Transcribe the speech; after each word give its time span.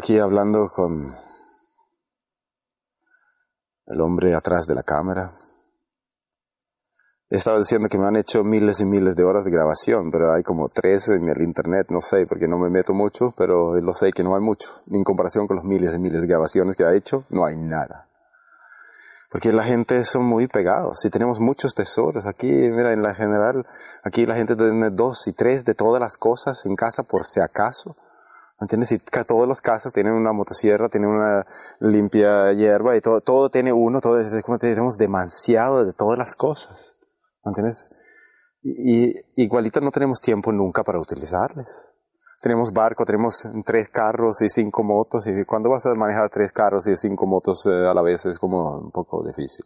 aquí 0.00 0.18
hablando 0.18 0.70
con 0.70 1.12
el 3.86 4.00
hombre 4.00 4.34
atrás 4.34 4.66
de 4.66 4.74
la 4.74 4.82
cámara. 4.82 5.30
Estaba 7.28 7.58
diciendo 7.58 7.86
que 7.90 7.98
me 7.98 8.06
han 8.06 8.16
hecho 8.16 8.42
miles 8.42 8.80
y 8.80 8.86
miles 8.86 9.14
de 9.14 9.24
horas 9.24 9.44
de 9.44 9.50
grabación, 9.50 10.10
pero 10.10 10.32
hay 10.32 10.42
como 10.42 10.70
tres 10.70 11.10
en 11.10 11.28
el 11.28 11.42
internet, 11.42 11.88
no 11.90 12.00
sé, 12.00 12.26
porque 12.26 12.48
no 12.48 12.56
me 12.56 12.70
meto 12.70 12.94
mucho, 12.94 13.34
pero 13.36 13.78
lo 13.78 13.92
sé 13.92 14.10
que 14.10 14.24
no 14.24 14.34
hay 14.34 14.40
mucho. 14.40 14.70
En 14.90 15.04
comparación 15.04 15.46
con 15.46 15.56
los 15.56 15.66
miles 15.66 15.94
y 15.94 15.98
miles 15.98 16.22
de 16.22 16.26
grabaciones 16.26 16.76
que 16.76 16.84
ha 16.84 16.94
hecho, 16.94 17.24
no 17.28 17.44
hay 17.44 17.56
nada. 17.56 18.08
Porque 19.30 19.52
la 19.52 19.64
gente 19.64 20.06
son 20.06 20.24
muy 20.24 20.46
pegados 20.46 21.04
y 21.04 21.10
tenemos 21.10 21.40
muchos 21.40 21.74
tesoros. 21.74 22.24
Aquí, 22.24 22.46
mira, 22.46 22.94
en 22.94 23.02
la 23.02 23.14
general, 23.14 23.66
aquí 24.02 24.24
la 24.24 24.36
gente 24.36 24.56
tiene 24.56 24.88
dos 24.88 25.28
y 25.28 25.34
tres 25.34 25.66
de 25.66 25.74
todas 25.74 26.00
las 26.00 26.16
cosas 26.16 26.64
en 26.64 26.74
casa 26.74 27.02
por 27.02 27.26
si 27.26 27.40
acaso. 27.40 27.96
¿Entiendes? 28.60 28.92
Y 28.92 28.98
todas 28.98 29.48
las 29.48 29.62
casas 29.62 29.92
tienen 29.92 30.12
una 30.12 30.32
motosierra, 30.32 30.90
tienen 30.90 31.10
una 31.10 31.46
limpia 31.80 32.52
hierba 32.52 32.94
y 32.94 33.00
todo, 33.00 33.22
todo 33.22 33.48
tiene 33.48 33.72
uno, 33.72 34.00
todo, 34.00 34.22
como 34.44 34.58
tenemos 34.58 34.98
demasiado 34.98 35.84
de 35.84 35.94
todas 35.94 36.18
las 36.18 36.34
cosas. 36.34 36.94
¿Entiendes? 37.42 37.88
Y, 38.62 39.08
y, 39.08 39.14
igualito 39.36 39.80
no 39.80 39.90
tenemos 39.90 40.20
tiempo 40.20 40.52
nunca 40.52 40.84
para 40.84 41.00
utilizarles. 41.00 41.90
Tenemos 42.42 42.72
barco, 42.72 43.06
tenemos 43.06 43.48
tres 43.64 43.88
carros 43.88 44.42
y 44.42 44.50
cinco 44.50 44.82
motos 44.82 45.26
y 45.26 45.44
cuando 45.44 45.70
vas 45.70 45.86
a 45.86 45.94
manejar 45.94 46.28
tres 46.28 46.52
carros 46.52 46.86
y 46.86 46.96
cinco 46.96 47.26
motos 47.26 47.64
eh, 47.66 47.86
a 47.86 47.94
la 47.94 48.02
vez 48.02 48.26
es 48.26 48.38
como 48.38 48.78
un 48.78 48.90
poco 48.90 49.26
difícil. 49.26 49.64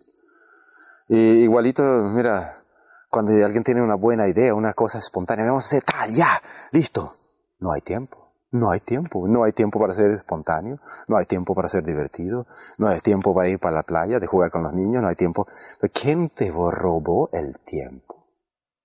Y 1.08 1.42
igualito, 1.42 1.82
mira, 1.82 2.64
cuando 3.10 3.32
alguien 3.44 3.64
tiene 3.64 3.82
una 3.82 3.96
buena 3.96 4.28
idea, 4.28 4.54
una 4.54 4.72
cosa 4.72 4.98
espontánea, 4.98 5.46
vamos 5.46 5.64
a 5.64 5.66
hacer 5.66 5.82
tal, 5.82 6.12
ya, 6.12 6.40
listo, 6.70 7.14
no 7.58 7.72
hay 7.72 7.80
tiempo. 7.80 8.23
No 8.54 8.70
hay 8.70 8.78
tiempo, 8.78 9.26
no 9.26 9.42
hay 9.42 9.50
tiempo 9.50 9.80
para 9.80 9.94
ser 9.94 10.12
espontáneo, 10.12 10.78
no 11.08 11.16
hay 11.16 11.26
tiempo 11.26 11.56
para 11.56 11.68
ser 11.68 11.82
divertido, 11.82 12.46
no 12.78 12.86
hay 12.86 13.00
tiempo 13.00 13.34
para 13.34 13.48
ir 13.48 13.58
para 13.58 13.74
la 13.74 13.82
playa, 13.82 14.20
de 14.20 14.28
jugar 14.28 14.52
con 14.52 14.62
los 14.62 14.72
niños, 14.72 15.02
no 15.02 15.08
hay 15.08 15.16
tiempo. 15.16 15.44
¿Quién 15.92 16.28
te 16.28 16.52
robó 16.52 17.28
el 17.32 17.58
tiempo? 17.64 18.28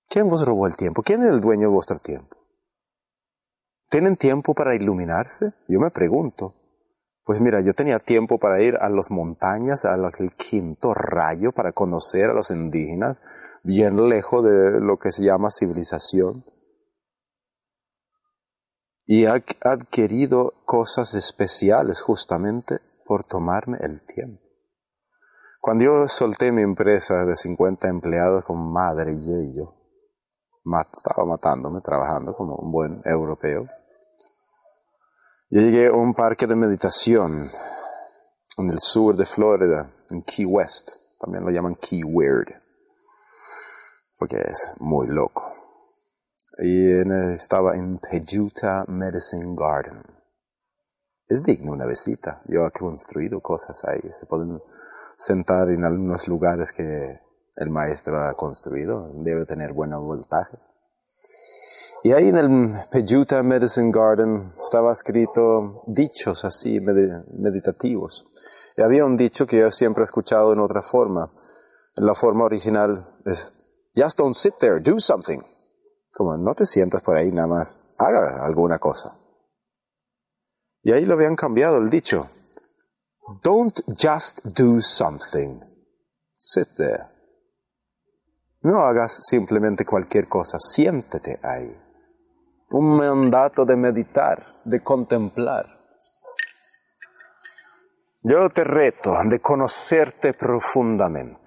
¿Quién 0.08 0.28
vos 0.28 0.44
robó 0.44 0.66
el 0.66 0.74
tiempo? 0.74 1.04
¿Quién 1.04 1.22
es 1.22 1.28
el 1.28 1.40
dueño 1.40 1.68
de 1.68 1.74
vuestro 1.74 1.98
tiempo? 1.98 2.36
¿Tienen 3.88 4.16
tiempo 4.16 4.54
para 4.54 4.74
iluminarse? 4.74 5.52
Yo 5.68 5.78
me 5.78 5.92
pregunto. 5.92 6.52
Pues 7.22 7.40
mira, 7.40 7.60
yo 7.60 7.72
tenía 7.72 8.00
tiempo 8.00 8.38
para 8.38 8.60
ir 8.60 8.74
a 8.74 8.88
las 8.88 9.12
montañas, 9.12 9.84
al 9.84 10.10
quinto 10.36 10.94
rayo, 10.94 11.52
para 11.52 11.70
conocer 11.70 12.30
a 12.30 12.34
los 12.34 12.50
indígenas, 12.50 13.20
bien 13.62 14.08
lejos 14.08 14.42
de 14.42 14.80
lo 14.80 14.98
que 14.98 15.12
se 15.12 15.22
llama 15.22 15.52
civilización 15.52 16.44
y 19.10 19.26
ha 19.26 19.42
adquirido 19.64 20.54
cosas 20.64 21.14
especiales 21.14 22.00
justamente 22.00 22.78
por 23.04 23.24
tomarme 23.24 23.76
el 23.80 24.04
tiempo. 24.04 24.40
Cuando 25.60 25.82
yo 25.82 26.06
solté 26.06 26.52
mi 26.52 26.62
empresa 26.62 27.24
de 27.24 27.34
50 27.34 27.88
empleados 27.88 28.44
con 28.44 28.72
madre 28.72 29.12
y 29.12 29.56
yo, 29.56 29.74
estaba 30.94 31.26
matándome 31.26 31.80
trabajando 31.80 32.36
como 32.36 32.54
un 32.54 32.70
buen 32.70 33.00
europeo. 33.04 33.66
Yo 35.50 35.60
llegué 35.60 35.88
a 35.88 35.92
un 35.92 36.14
parque 36.14 36.46
de 36.46 36.54
meditación 36.54 37.50
en 38.58 38.70
el 38.70 38.78
sur 38.78 39.16
de 39.16 39.26
Florida, 39.26 39.90
en 40.10 40.22
Key 40.22 40.46
West. 40.46 40.98
También 41.18 41.44
lo 41.44 41.50
llaman 41.50 41.74
Key 41.74 42.04
Weird, 42.04 42.54
porque 44.16 44.36
es 44.36 44.72
muy 44.78 45.08
loco 45.08 45.59
y 46.58 46.90
estaba 47.32 47.76
en 47.76 47.98
Pejuta 47.98 48.84
Medicine 48.88 49.54
Garden. 49.56 50.02
Es 51.28 51.42
digno 51.42 51.72
una 51.72 51.86
visita. 51.86 52.42
Yo 52.46 52.66
he 52.66 52.70
construido 52.72 53.40
cosas 53.40 53.84
ahí. 53.84 54.00
Se 54.12 54.26
pueden 54.26 54.60
sentar 55.16 55.70
en 55.70 55.84
algunos 55.84 56.26
lugares 56.26 56.72
que 56.72 57.20
el 57.56 57.70
maestro 57.70 58.18
ha 58.18 58.34
construido. 58.34 59.10
Debe 59.22 59.46
tener 59.46 59.72
buen 59.72 59.90
voltaje. 59.92 60.58
Y 62.02 62.12
ahí 62.12 62.28
en 62.28 62.36
el 62.36 62.70
Pejuta 62.90 63.42
Medicine 63.42 63.92
Garden 63.92 64.52
estaba 64.58 64.92
escrito 64.92 65.84
dichos 65.86 66.44
así 66.44 66.80
meditativos. 66.80 68.26
Y 68.76 68.82
había 68.82 69.04
un 69.04 69.16
dicho 69.16 69.46
que 69.46 69.58
yo 69.58 69.70
siempre 69.70 70.02
he 70.02 70.04
escuchado 70.06 70.52
en 70.52 70.58
otra 70.58 70.82
forma. 70.82 71.30
La 71.94 72.14
forma 72.14 72.44
original 72.44 73.04
es, 73.26 73.52
just 73.94 74.18
don't 74.18 74.34
sit 74.34 74.54
there, 74.58 74.80
do 74.80 74.98
something. 74.98 75.40
Como 76.12 76.36
no 76.36 76.54
te 76.54 76.66
sientas 76.66 77.02
por 77.02 77.16
ahí 77.16 77.30
nada 77.32 77.48
más, 77.48 77.78
haga 77.98 78.44
alguna 78.44 78.78
cosa. 78.78 79.16
Y 80.82 80.92
ahí 80.92 81.04
lo 81.04 81.14
habían 81.14 81.36
cambiado 81.36 81.78
el 81.78 81.90
dicho. 81.90 82.28
Don't 83.42 83.80
just 83.96 84.44
do 84.44 84.80
something. 84.80 85.60
Sit 86.32 86.68
there. 86.76 87.06
No 88.62 88.80
hagas 88.82 89.20
simplemente 89.22 89.84
cualquier 89.84 90.28
cosa, 90.28 90.58
siéntete 90.58 91.38
ahí. 91.42 91.74
Un 92.70 92.96
mandato 92.96 93.64
de 93.64 93.76
meditar, 93.76 94.42
de 94.64 94.82
contemplar. 94.82 95.80
Yo 98.22 98.48
te 98.50 98.64
reto 98.64 99.14
de 99.24 99.40
conocerte 99.40 100.34
profundamente 100.34 101.39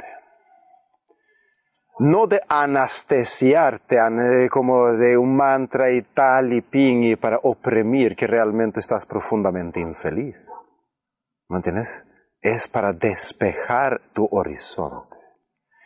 no 2.00 2.28
de 2.28 2.42
anestesiarte 2.48 4.00
como 4.50 4.94
de 4.94 5.18
un 5.18 5.36
mantra 5.36 5.92
y 5.92 6.02
tal 6.02 6.54
y 6.54 7.16
para 7.16 7.38
oprimir 7.38 8.16
que 8.16 8.28
realmente 8.28 8.80
estás 8.80 9.06
profundamente 9.06 9.80
infeliz. 9.80 10.52
¿Me 11.50 11.58
entiendes? 11.58 12.06
Es 12.42 12.68
para 12.68 12.94
despejar 12.94 14.02
tu 14.14 14.28
horizonte. 14.32 15.18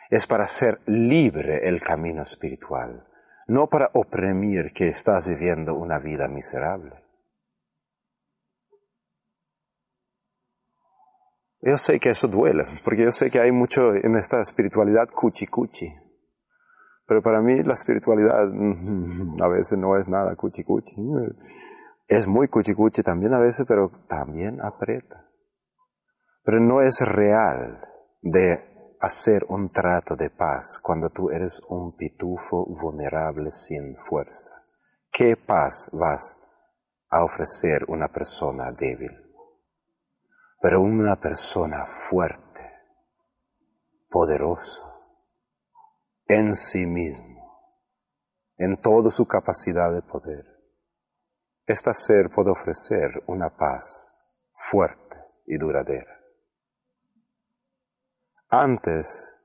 Es 0.09 0.25
para 0.27 0.45
hacer 0.45 0.79
libre 0.85 1.67
el 1.67 1.81
camino 1.81 2.23
espiritual, 2.23 3.05
no 3.47 3.67
para 3.67 3.89
oprimir 3.93 4.71
que 4.73 4.87
estás 4.87 5.27
viviendo 5.27 5.75
una 5.75 5.99
vida 5.99 6.29
miserable. 6.29 7.06
Yo 11.61 11.77
sé 11.77 11.99
que 11.99 12.11
eso 12.11 12.27
duele, 12.27 12.65
porque 12.83 13.03
yo 13.03 13.11
sé 13.11 13.31
que 13.31 13.39
hay 13.39 13.51
mucho 13.51 13.95
en 13.95 14.15
esta 14.15 14.41
espiritualidad 14.41 15.07
cuchi 15.09 15.47
cuchi. 15.47 15.91
Pero 17.07 17.21
para 17.21 17.41
mí 17.41 17.63
la 17.63 17.73
espiritualidad 17.73 18.43
a 19.41 19.47
veces 19.47 19.77
no 19.77 19.97
es 19.97 20.07
nada 20.07 20.35
cuchi 20.35 20.63
cuchi. 20.63 20.95
Es 22.07 22.27
muy 22.27 22.47
cuchi 22.47 22.73
cuchi 22.73 23.01
también 23.01 23.33
a 23.33 23.39
veces, 23.39 23.65
pero 23.67 23.91
también 24.07 24.61
aprieta. 24.61 25.25
Pero 26.43 26.59
no 26.59 26.81
es 26.81 27.01
real 27.01 27.81
de 28.21 28.95
hacer 29.01 29.43
un 29.49 29.69
trato 29.69 30.15
de 30.15 30.29
paz 30.29 30.79
cuando 30.81 31.09
tú 31.09 31.29
eres 31.29 31.61
un 31.69 31.95
pitufo 31.95 32.65
vulnerable 32.65 33.51
sin 33.51 33.95
fuerza. 33.95 34.53
¿Qué 35.11 35.35
paz 35.35 35.89
vas 35.93 36.37
a 37.09 37.23
ofrecer 37.23 37.85
una 37.87 38.07
persona 38.09 38.71
débil? 38.71 39.26
Pero 40.59 40.81
una 40.81 41.19
persona 41.19 41.85
fuerte, 41.85 42.63
poderosa, 44.09 44.83
en 46.27 46.55
sí 46.55 46.85
mismo, 46.85 47.71
en 48.57 48.77
toda 48.77 49.11
su 49.11 49.27
capacidad 49.27 49.93
de 49.93 50.01
poder. 50.01 50.45
Este 51.65 51.93
ser 51.93 52.29
puede 52.29 52.51
ofrecer 52.51 53.23
una 53.27 53.55
paz 53.55 54.09
fuerte 54.51 55.17
y 55.45 55.57
duradera. 55.57 56.17
Antes 58.49 59.35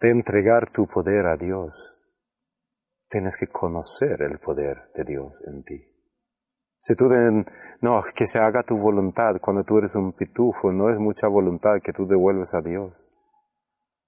de 0.00 0.10
entregar 0.10 0.70
tu 0.70 0.86
poder 0.86 1.26
a 1.26 1.36
Dios, 1.36 1.98
tienes 3.08 3.36
que 3.36 3.48
conocer 3.48 4.22
el 4.22 4.38
poder 4.38 4.92
de 4.94 5.04
Dios 5.04 5.42
en 5.46 5.64
ti. 5.64 5.97
Si 6.80 6.94
tú 6.94 7.10
no, 7.80 8.02
que 8.14 8.26
se 8.26 8.38
haga 8.38 8.62
tu 8.62 8.78
voluntad 8.78 9.36
cuando 9.40 9.64
tú 9.64 9.78
eres 9.78 9.96
un 9.96 10.12
pitufo, 10.12 10.72
no 10.72 10.90
es 10.90 10.98
mucha 10.98 11.26
voluntad 11.26 11.80
que 11.82 11.92
tú 11.92 12.06
devuelves 12.06 12.54
a 12.54 12.60
Dios. 12.60 13.08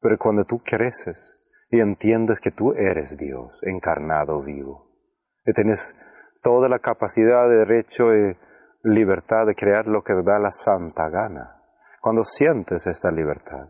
Pero 0.01 0.17
cuando 0.19 0.45
tú 0.45 0.63
creces 0.63 1.37
y 1.69 1.81
entiendes 1.81 2.41
que 2.41 2.53
tú 2.53 2.73
eres 2.73 3.17
Dios 3.17 3.63
encarnado 3.65 4.41
vivo, 4.43 4.89
y 5.45 5.53
tienes 5.53 5.97
toda 6.43 6.69
la 6.69 6.79
capacidad, 6.79 7.49
de 7.49 7.57
derecho 7.57 8.15
y 8.15 8.37
libertad 8.83 9.47
de 9.47 9.55
crear 9.55 9.87
lo 9.87 10.03
que 10.03 10.15
da 10.25 10.39
la 10.39 10.53
santa 10.53 11.09
gana, 11.11 11.63
cuando 12.01 12.23
sientes 12.23 12.87
esta 12.87 13.11
libertad, 13.11 13.69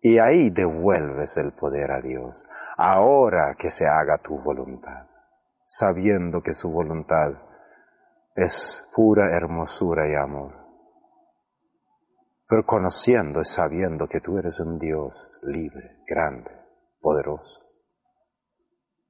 y 0.00 0.18
ahí 0.18 0.50
devuelves 0.50 1.36
el 1.36 1.52
poder 1.52 1.92
a 1.92 2.00
Dios, 2.00 2.44
ahora 2.76 3.54
que 3.56 3.70
se 3.70 3.86
haga 3.86 4.18
tu 4.18 4.36
voluntad, 4.38 5.06
sabiendo 5.66 6.42
que 6.42 6.52
su 6.52 6.70
voluntad 6.70 7.32
es 8.34 8.88
pura 8.94 9.36
hermosura 9.36 10.08
y 10.08 10.14
amor. 10.14 10.54
Pero 12.48 12.64
conociendo 12.64 13.40
y 13.40 13.44
sabiendo 13.44 14.08
que 14.08 14.20
tú 14.20 14.38
eres 14.38 14.60
un 14.60 14.78
Dios 14.78 15.32
libre, 15.42 16.02
grande, 16.06 16.50
poderoso. 17.00 17.60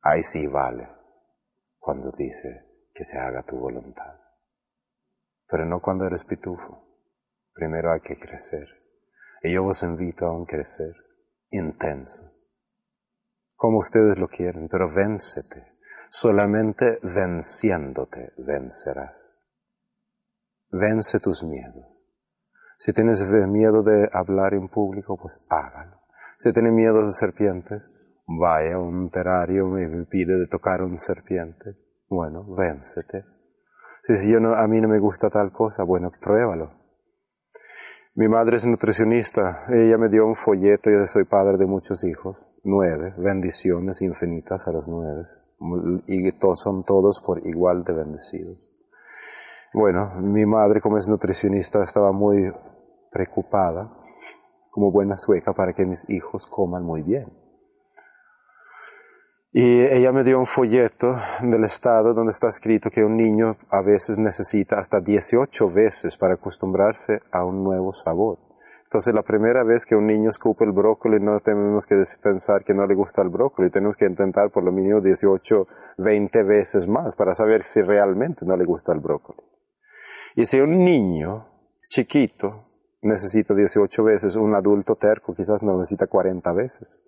Ahí 0.01 0.23
sí 0.23 0.47
vale 0.47 0.89
cuando 1.79 2.11
dice 2.11 2.89
que 2.93 3.05
se 3.05 3.19
haga 3.19 3.43
tu 3.43 3.59
voluntad. 3.59 4.19
Pero 5.49 5.65
no 5.67 5.81
cuando 5.81 6.07
eres 6.07 6.25
pitufo. 6.25 6.89
Primero 7.53 7.93
hay 7.93 8.01
que 8.01 8.17
crecer. 8.17 8.67
Y 9.43 9.53
yo 9.53 9.65
os 9.65 9.83
invito 9.83 10.27
a 10.27 10.33
un 10.33 10.47
crecer 10.47 10.93
intenso. 11.51 12.25
Como 13.55 13.79
ustedes 13.79 14.19
lo 14.19 14.27
quieren, 14.27 14.69
pero 14.69 14.93
véncete 14.93 15.72
Solamente 16.15 16.99
venciéndote 17.03 18.35
vencerás. 18.37 19.35
Vence 20.71 21.21
tus 21.21 21.43
miedos. 21.43 22.05
Si 22.77 22.93
tienes 22.93 23.27
miedo 23.49 23.83
de 23.83 24.11
hablar 24.13 24.53
en 24.53 24.69
público, 24.69 25.17
pues 25.17 25.43
hágalo. 25.49 26.03
Si 26.37 26.53
tienes 26.53 26.73
miedo 26.73 27.01
de 27.01 27.13
serpientes, 27.13 27.89
vaya 28.27 28.75
a 28.75 28.79
un 28.79 29.09
terrario 29.09 29.79
y 29.79 29.89
me 29.89 30.05
pide 30.05 30.39
de 30.39 30.49
tocar 30.49 30.83
un 30.83 30.99
serpiente. 30.99 31.79
Bueno, 32.11 32.45
véncete. 32.55 33.23
Si, 34.03 34.15
si 34.19 34.33
yo 34.33 34.55
a 34.55 34.69
mí 34.69 34.83
no 34.83 34.89
me 34.89 34.99
gusta 34.99 35.31
tal 35.31 35.51
cosa, 35.51 35.83
bueno, 35.83 36.13
pruébalo. 36.21 36.69
Mi 38.17 38.29
madre 38.29 38.59
es 38.59 38.67
nutricionista, 38.67 39.65
ella 39.71 39.97
me 39.97 40.11
dio 40.11 40.27
un 40.27 40.37
folleto, 40.37 40.91
yo 40.91 41.07
soy 41.07 41.25
padre 41.25 41.57
de 41.57 41.65
muchos 41.65 42.05
hijos, 42.05 42.55
nueve, 42.65 43.15
bendiciones 43.17 44.03
infinitas 44.03 44.69
a 44.69 44.73
los 44.73 44.87
nueve 44.89 45.25
y 46.07 46.31
son 46.57 46.85
todos 46.85 47.21
por 47.21 47.47
igual 47.47 47.85
de 47.85 47.93
bendecidos. 47.93 48.71
Bueno, 49.73 50.21
mi 50.21 50.45
madre 50.45 50.81
como 50.81 50.99
es 50.99 51.09
nutricionista 51.09 51.83
estaba 51.83 52.13
muy 52.13 52.53
preocupada, 53.11 53.97
como 54.71 54.91
buena 54.91 55.17
sueca, 55.17 55.53
para 55.55 55.73
que 55.73 55.87
mis 55.87 56.09
hijos 56.11 56.47
coman 56.47 56.85
muy 56.85 57.03
bien. 57.03 57.33
Y 59.55 59.81
ella 59.81 60.13
me 60.13 60.25
dio 60.25 60.39
un 60.39 60.47
folleto 60.47 61.15
del 61.43 61.65
Estado 61.65 62.15
donde 62.15 62.33
está 62.33 62.49
escrito 62.49 62.91
que 62.91 63.05
un 63.05 63.17
niño 63.17 63.57
a 63.69 63.83
veces 63.83 64.17
necesita 64.19 64.79
hasta 64.79 65.01
18 65.01 65.71
veces 65.71 66.17
para 66.17 66.35
acostumbrarse 66.35 67.21
a 67.31 67.45
un 67.45 67.63
nuevo 67.63 67.93
sabor. 67.93 68.52
Entonces, 68.93 69.15
la 69.15 69.23
primera 69.23 69.65
vez 69.65 69.87
que 69.87 69.97
un 69.97 70.07
niño 70.07 70.29
escupe 70.29 70.67
el 70.67 70.73
brócoli, 70.73 71.19
no 71.19 71.41
tenemos 71.41 71.87
que 71.87 71.95
pensar 72.21 72.63
que 72.63 72.75
no 72.75 72.87
le 72.87 72.95
gusta 72.95 73.23
el 73.23 73.31
brócoli, 73.31 73.71
tenemos 73.71 73.97
que 73.97 74.05
intentar 74.05 74.51
por 74.51 74.63
lo 74.63 74.71
mínimo 74.71 75.01
18, 75.01 75.67
20 75.97 76.43
veces 76.43 76.87
más 76.89 77.17
para 77.17 77.35
saber 77.35 77.63
si 77.63 77.81
realmente 77.81 78.45
no 78.45 78.55
le 78.55 78.67
gusta 78.67 78.93
el 78.93 79.01
brócoli. 79.01 79.39
Y 80.37 80.45
si 80.45 80.61
un 80.61 80.85
niño 80.85 81.49
chiquito 81.87 82.67
necesita 83.01 83.55
18 83.55 84.05
veces, 84.05 84.37
un 84.37 84.55
adulto 84.55 84.97
terco 84.97 85.35
quizás 85.35 85.63
no 85.63 85.73
necesita 85.79 86.07
40 86.07 86.53
veces. 86.53 87.01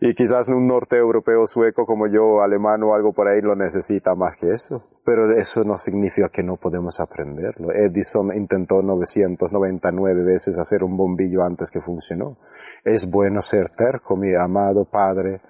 Y 0.00 0.14
quizás 0.14 0.48
un 0.48 0.66
norte 0.66 0.96
europeo 0.96 1.46
sueco 1.46 1.86
como 1.86 2.06
yo, 2.06 2.42
alemán 2.42 2.82
o 2.82 2.94
algo 2.94 3.12
por 3.12 3.28
ahí, 3.28 3.40
lo 3.40 3.54
necesita 3.54 4.14
más 4.14 4.36
que 4.36 4.52
eso. 4.52 4.82
Pero 5.04 5.32
eso 5.32 5.64
no 5.64 5.78
significa 5.78 6.28
que 6.28 6.42
no 6.42 6.56
podemos 6.56 7.00
aprenderlo. 7.00 7.72
Edison 7.72 8.34
intentó 8.34 8.82
999 8.82 10.24
veces 10.24 10.58
hacer 10.58 10.84
un 10.84 10.96
bombillo 10.96 11.44
antes 11.44 11.70
que 11.70 11.80
funcionó. 11.80 12.36
Es 12.84 13.10
bueno 13.10 13.42
ser 13.42 13.68
terco, 13.70 14.16
mi 14.16 14.34
amado 14.34 14.84
padre. 14.84 15.40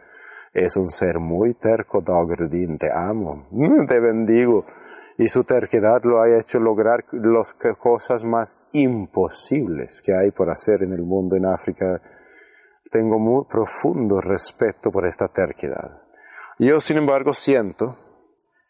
Es 0.53 0.77
un 0.77 0.89
ser 0.89 1.19
muy 1.19 1.55
terco, 1.55 2.01
Dogredin, 2.01 2.79
te 2.79 2.91
amo, 2.93 3.47
mm, 3.51 3.87
te 3.87 3.99
bendigo. 3.99 4.65
Y 5.17 5.29
su 5.29 5.45
terquedad 5.45 6.03
lo 6.05 6.21
ha 6.21 6.39
hecho 6.39 6.59
lograr 6.59 7.05
las 7.13 7.55
cosas 7.55 8.25
más 8.25 8.57
imposibles 8.73 10.03
que 10.03 10.13
hay 10.13 10.33
por 10.33 10.51
hacer 10.51 10.83
en 10.83 10.93
el 10.93 11.03
mundo 11.03 11.37
en 11.37 11.47
África 11.47 12.01
tengo 12.91 13.19
muy 13.19 13.45
profundo 13.47 14.21
respeto 14.21 14.91
por 14.91 15.07
esta 15.07 15.29
terquedad. 15.29 16.03
Yo, 16.59 16.81
sin 16.81 16.99
embargo, 16.99 17.35
siento 17.35 17.95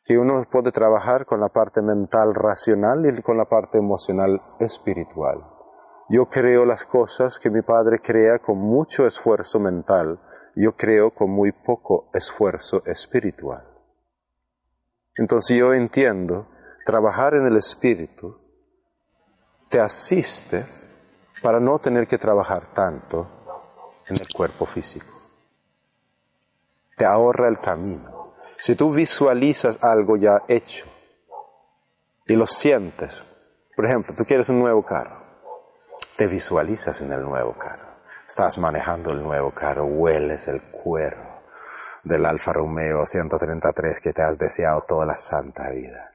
que 0.04 0.18
uno 0.18 0.42
puede 0.50 0.72
trabajar 0.72 1.26
con 1.26 1.40
la 1.40 1.48
parte 1.48 1.82
mental 1.82 2.34
racional 2.34 3.04
y 3.06 3.22
con 3.22 3.36
la 3.36 3.46
parte 3.46 3.78
emocional 3.78 4.40
espiritual. 4.60 5.44
Yo 6.08 6.28
creo 6.28 6.64
las 6.64 6.84
cosas 6.84 7.38
que 7.38 7.50
mi 7.50 7.62
padre 7.62 8.00
crea 8.00 8.38
con 8.38 8.58
mucho 8.58 9.06
esfuerzo 9.06 9.58
mental, 9.58 10.20
yo 10.54 10.76
creo 10.76 11.14
con 11.14 11.30
muy 11.30 11.52
poco 11.52 12.10
esfuerzo 12.12 12.82
espiritual. 12.84 13.66
Entonces 15.16 15.56
yo 15.56 15.72
entiendo, 15.72 16.48
trabajar 16.84 17.34
en 17.34 17.46
el 17.46 17.56
espíritu 17.56 18.38
te 19.70 19.80
asiste 19.80 20.66
para 21.42 21.60
no 21.60 21.78
tener 21.78 22.06
que 22.06 22.18
trabajar 22.18 22.72
tanto 22.74 23.33
en 24.08 24.16
el 24.16 24.28
cuerpo 24.32 24.66
físico. 24.66 25.20
Te 26.96 27.04
ahorra 27.04 27.48
el 27.48 27.58
camino. 27.58 28.34
Si 28.56 28.76
tú 28.76 28.92
visualizas 28.92 29.82
algo 29.82 30.16
ya 30.16 30.42
hecho 30.48 30.86
y 32.26 32.36
lo 32.36 32.46
sientes, 32.46 33.22
por 33.74 33.86
ejemplo, 33.86 34.14
tú 34.14 34.24
quieres 34.24 34.48
un 34.48 34.60
nuevo 34.60 34.84
carro, 34.84 35.22
te 36.16 36.26
visualizas 36.26 37.00
en 37.00 37.12
el 37.12 37.22
nuevo 37.22 37.54
carro. 37.54 37.84
Estás 38.26 38.58
manejando 38.58 39.10
el 39.10 39.22
nuevo 39.22 39.50
carro, 39.50 39.84
hueles 39.84 40.48
el 40.48 40.62
cuero 40.62 41.34
del 42.04 42.24
Alfa 42.26 42.52
Romeo 42.52 43.04
133 43.04 44.00
que 44.00 44.12
te 44.12 44.22
has 44.22 44.38
deseado 44.38 44.82
toda 44.82 45.06
la 45.06 45.16
santa 45.16 45.70
vida. 45.70 46.12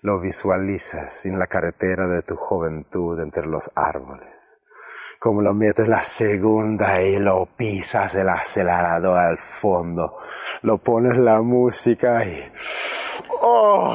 Lo 0.00 0.18
visualizas 0.18 1.26
en 1.26 1.38
la 1.38 1.46
carretera 1.46 2.08
de 2.08 2.22
tu 2.22 2.34
juventud 2.36 3.20
entre 3.20 3.46
los 3.46 3.70
árboles 3.74 4.61
como 5.22 5.40
lo 5.40 5.54
metes 5.54 5.86
la 5.86 6.02
segunda 6.02 7.00
y 7.00 7.16
lo 7.20 7.46
pisas 7.46 8.16
el 8.16 8.28
acelerador 8.28 9.16
al 9.16 9.38
fondo, 9.38 10.16
lo 10.62 10.78
pones 10.78 11.16
la 11.16 11.40
música 11.40 12.24
y... 12.24 12.42
¡Oh! 13.40 13.94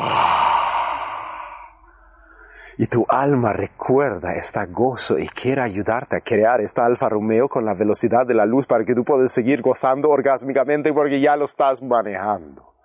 Y 2.78 2.88
tu 2.88 3.06
alma 3.10 3.52
recuerda 3.52 4.36
este 4.36 4.66
gozo 4.68 5.20
y 5.20 5.28
quiere 5.28 5.60
ayudarte 5.60 6.16
a 6.16 6.22
crear 6.22 6.62
esta 6.62 6.86
Alfa 6.86 7.10
Romeo 7.10 7.50
con 7.50 7.66
la 7.66 7.74
velocidad 7.74 8.26
de 8.26 8.34
la 8.34 8.46
luz 8.46 8.66
para 8.66 8.86
que 8.86 8.96
tú 8.96 9.04
puedas 9.04 9.30
seguir 9.30 9.62
gozando 9.62 10.10
orgásmicamente 10.10 10.94
porque 10.94 11.20
ya 11.20 11.36
lo 11.36 11.44
estás 11.44 11.82
manejando. 11.82 12.77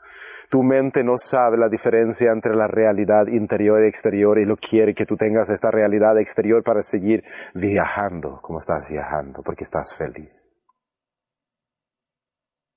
Tu 0.53 0.63
mente 0.63 1.03
no 1.03 1.17
sabe 1.17 1.57
la 1.57 1.71
diferencia 1.71 2.31
entre 2.31 2.55
la 2.55 2.67
realidad 2.67 3.27
interior 3.29 3.83
y 3.83 3.89
exterior 3.89 4.39
y 4.39 4.45
lo 4.45 4.59
quiere 4.59 4.95
que 4.95 5.07
tú 5.07 5.17
tengas 5.17 5.49
esta 5.49 5.71
realidad 5.71 6.19
exterior 6.19 6.63
para 6.63 6.83
seguir 6.83 7.25
viajando 7.55 8.39
como 8.43 8.59
estás 8.59 8.87
viajando, 8.87 9.43
porque 9.43 9.65
estás 9.65 9.95
feliz. 9.95 10.61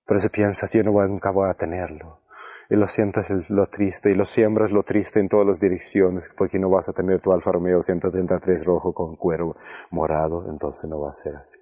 Pero 0.06 0.22
si 0.22 0.30
piensas, 0.30 0.72
yo 0.72 0.86
no 0.86 0.94
voy, 0.94 1.10
nunca 1.10 1.32
voy 1.32 1.50
a 1.50 1.54
tenerlo, 1.54 2.24
y 2.70 2.78
lo 2.78 2.88
sientes 2.88 3.50
lo 3.50 3.68
triste, 3.68 4.10
y 4.10 4.16
lo 4.16 4.24
siembras 4.24 4.72
lo 4.72 4.84
triste 4.84 5.20
en 5.20 5.28
todas 5.28 5.46
las 5.46 5.60
direcciones, 5.60 6.30
porque 6.30 6.60
no 6.60 6.70
vas 6.70 6.88
a 6.88 6.94
tener 6.94 7.20
tu 7.20 7.34
Alfa 7.34 7.52
Romeo 7.52 7.82
133 7.82 8.64
rojo 8.64 8.94
con 8.94 9.18
cuero 9.18 9.58
morado, 9.92 10.50
entonces 10.50 10.90
no 10.90 11.02
va 11.02 11.10
a 11.10 11.14
ser 11.14 11.36
así. 11.36 11.60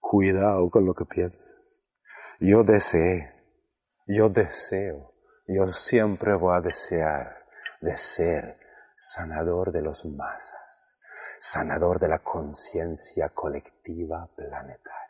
Cuidado 0.00 0.70
con 0.70 0.86
lo 0.86 0.94
que 0.94 1.04
piensas. 1.04 1.84
Yo 2.40 2.62
deseé, 2.62 3.30
yo 4.06 4.30
deseo 4.30 5.17
yo 5.48 5.66
siempre 5.66 6.34
voy 6.34 6.58
a 6.58 6.60
desear 6.60 7.38
de 7.80 7.96
ser 7.96 8.58
sanador 8.94 9.72
de 9.72 9.80
los 9.80 10.04
masas, 10.04 10.98
sanador 11.40 11.98
de 11.98 12.08
la 12.08 12.18
conciencia 12.18 13.30
colectiva 13.30 14.28
planetaria. 14.36 15.08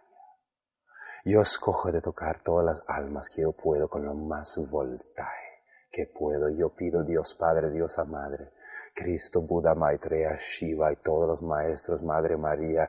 Yo 1.24 1.42
escojo 1.42 1.90
de 1.90 2.00
tocar 2.00 2.40
todas 2.40 2.64
las 2.64 2.84
almas 2.86 3.30
que 3.30 3.42
yo 3.42 3.52
puedo 3.52 3.88
con 3.88 4.04
lo 4.04 4.14
más 4.14 4.56
voltaje 4.70 5.64
que 5.90 6.06
puedo. 6.06 6.48
Yo 6.50 6.72
pido 6.72 7.02
Dios 7.02 7.34
Padre, 7.34 7.70
Diosa 7.70 8.04
Madre, 8.04 8.52
Cristo, 8.94 9.42
Buda, 9.42 9.74
Maitreya, 9.74 10.36
Shiva 10.36 10.92
y 10.92 10.96
todos 10.96 11.26
los 11.26 11.42
maestros, 11.42 12.04
Madre 12.04 12.36
María, 12.36 12.88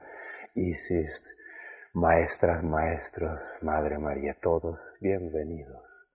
Isis, 0.53 1.35
maestras, 1.93 2.61
maestros, 2.61 3.57
Madre 3.63 3.97
María, 3.97 4.37
todos 4.39 4.93
bienvenidos. 4.99 6.08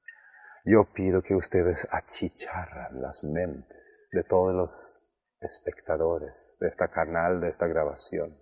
Yo 0.67 0.91
pido 0.95 1.21
que 1.21 1.35
ustedes 1.35 1.87
achicharran 1.91 3.03
las 3.03 3.23
mentes 3.23 4.09
de 4.11 4.23
todos 4.23 4.55
los 4.55 4.95
espectadores 5.39 6.57
de 6.59 6.69
esta 6.69 6.89
canal, 6.89 7.43
de 7.43 7.51
esta 7.51 7.67
grabación, 7.67 8.35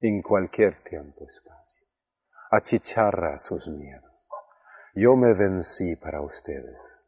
en 0.00 0.20
cualquier 0.20 0.82
tiempo, 0.82 1.26
espacio. 1.26 1.86
Achicharra 2.50 3.38
sus 3.38 3.66
miedos. 3.66 4.30
Yo 4.94 5.16
me 5.16 5.32
vencí 5.32 5.96
para 5.96 6.20
ustedes. 6.20 7.00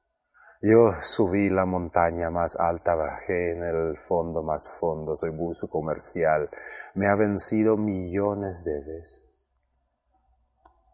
Yo 0.62 0.90
subí 1.02 1.50
la 1.50 1.66
montaña 1.66 2.30
más 2.30 2.56
alta, 2.56 2.94
bajé 2.94 3.52
en 3.52 3.62
el 3.62 3.98
fondo 3.98 4.42
más 4.42 4.70
fondo, 4.70 5.16
soy 5.16 5.30
buzo 5.30 5.68
comercial. 5.68 6.48
Me 6.94 7.08
ha 7.08 7.14
vencido 7.14 7.76
millones 7.76 8.64
de 8.64 8.80
veces. 8.80 9.27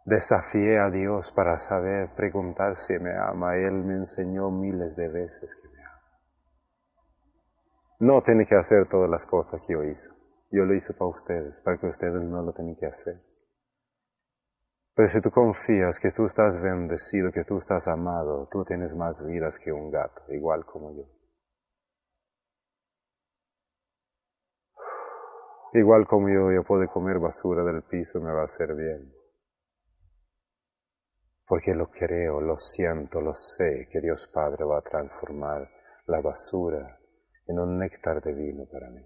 Desafié 0.06 0.78
a 0.78 0.90
Dios 0.90 1.32
para 1.32 1.58
saber 1.58 2.14
preguntar 2.14 2.76
si 2.76 2.98
me 2.98 3.16
ama. 3.16 3.56
Él 3.56 3.72
me 3.72 3.94
enseñó 3.94 4.50
miles 4.50 4.96
de 4.96 5.08
veces 5.08 5.56
que 5.56 5.66
me 5.70 5.82
ama. 5.82 6.20
No 8.00 8.22
tiene 8.22 8.44
que 8.44 8.54
hacer 8.54 8.86
todas 8.86 9.08
las 9.08 9.24
cosas 9.24 9.62
que 9.62 9.72
yo 9.72 9.82
hice. 9.82 10.10
Yo 10.50 10.66
lo 10.66 10.74
hice 10.74 10.92
para 10.92 11.08
ustedes, 11.08 11.62
para 11.62 11.78
que 11.78 11.86
ustedes 11.86 12.22
no 12.22 12.42
lo 12.42 12.52
tienen 12.52 12.76
que 12.76 12.84
hacer. 12.84 13.16
Pero 14.94 15.08
si 15.08 15.22
tú 15.22 15.30
confías 15.30 15.98
que 15.98 16.10
tú 16.10 16.26
estás 16.26 16.60
bendecido, 16.60 17.32
que 17.32 17.42
tú 17.42 17.56
estás 17.56 17.88
amado, 17.88 18.46
tú 18.50 18.62
tienes 18.62 18.94
más 18.94 19.26
vidas 19.26 19.58
que 19.58 19.72
un 19.72 19.90
gato, 19.90 20.22
igual 20.28 20.66
como 20.66 20.94
yo. 20.94 21.04
Igual 25.72 26.06
como 26.06 26.28
yo, 26.28 26.52
yo 26.52 26.62
puedo 26.62 26.86
comer 26.88 27.18
basura 27.18 27.64
del 27.64 27.82
piso, 27.82 28.20
me 28.20 28.30
va 28.30 28.42
a 28.42 28.44
hacer 28.44 28.76
bien 28.76 29.23
porque 31.46 31.74
lo 31.74 31.90
creo, 31.90 32.40
lo 32.40 32.56
siento, 32.56 33.20
lo 33.20 33.34
sé, 33.34 33.88
que 33.90 34.00
Dios 34.00 34.28
Padre 34.28 34.64
va 34.64 34.78
a 34.78 34.82
transformar 34.82 35.70
la 36.06 36.20
basura 36.20 36.98
en 37.46 37.58
un 37.58 37.78
néctar 37.78 38.20
de 38.22 38.32
vino 38.32 38.66
para 38.66 38.90
mí. 38.90 39.04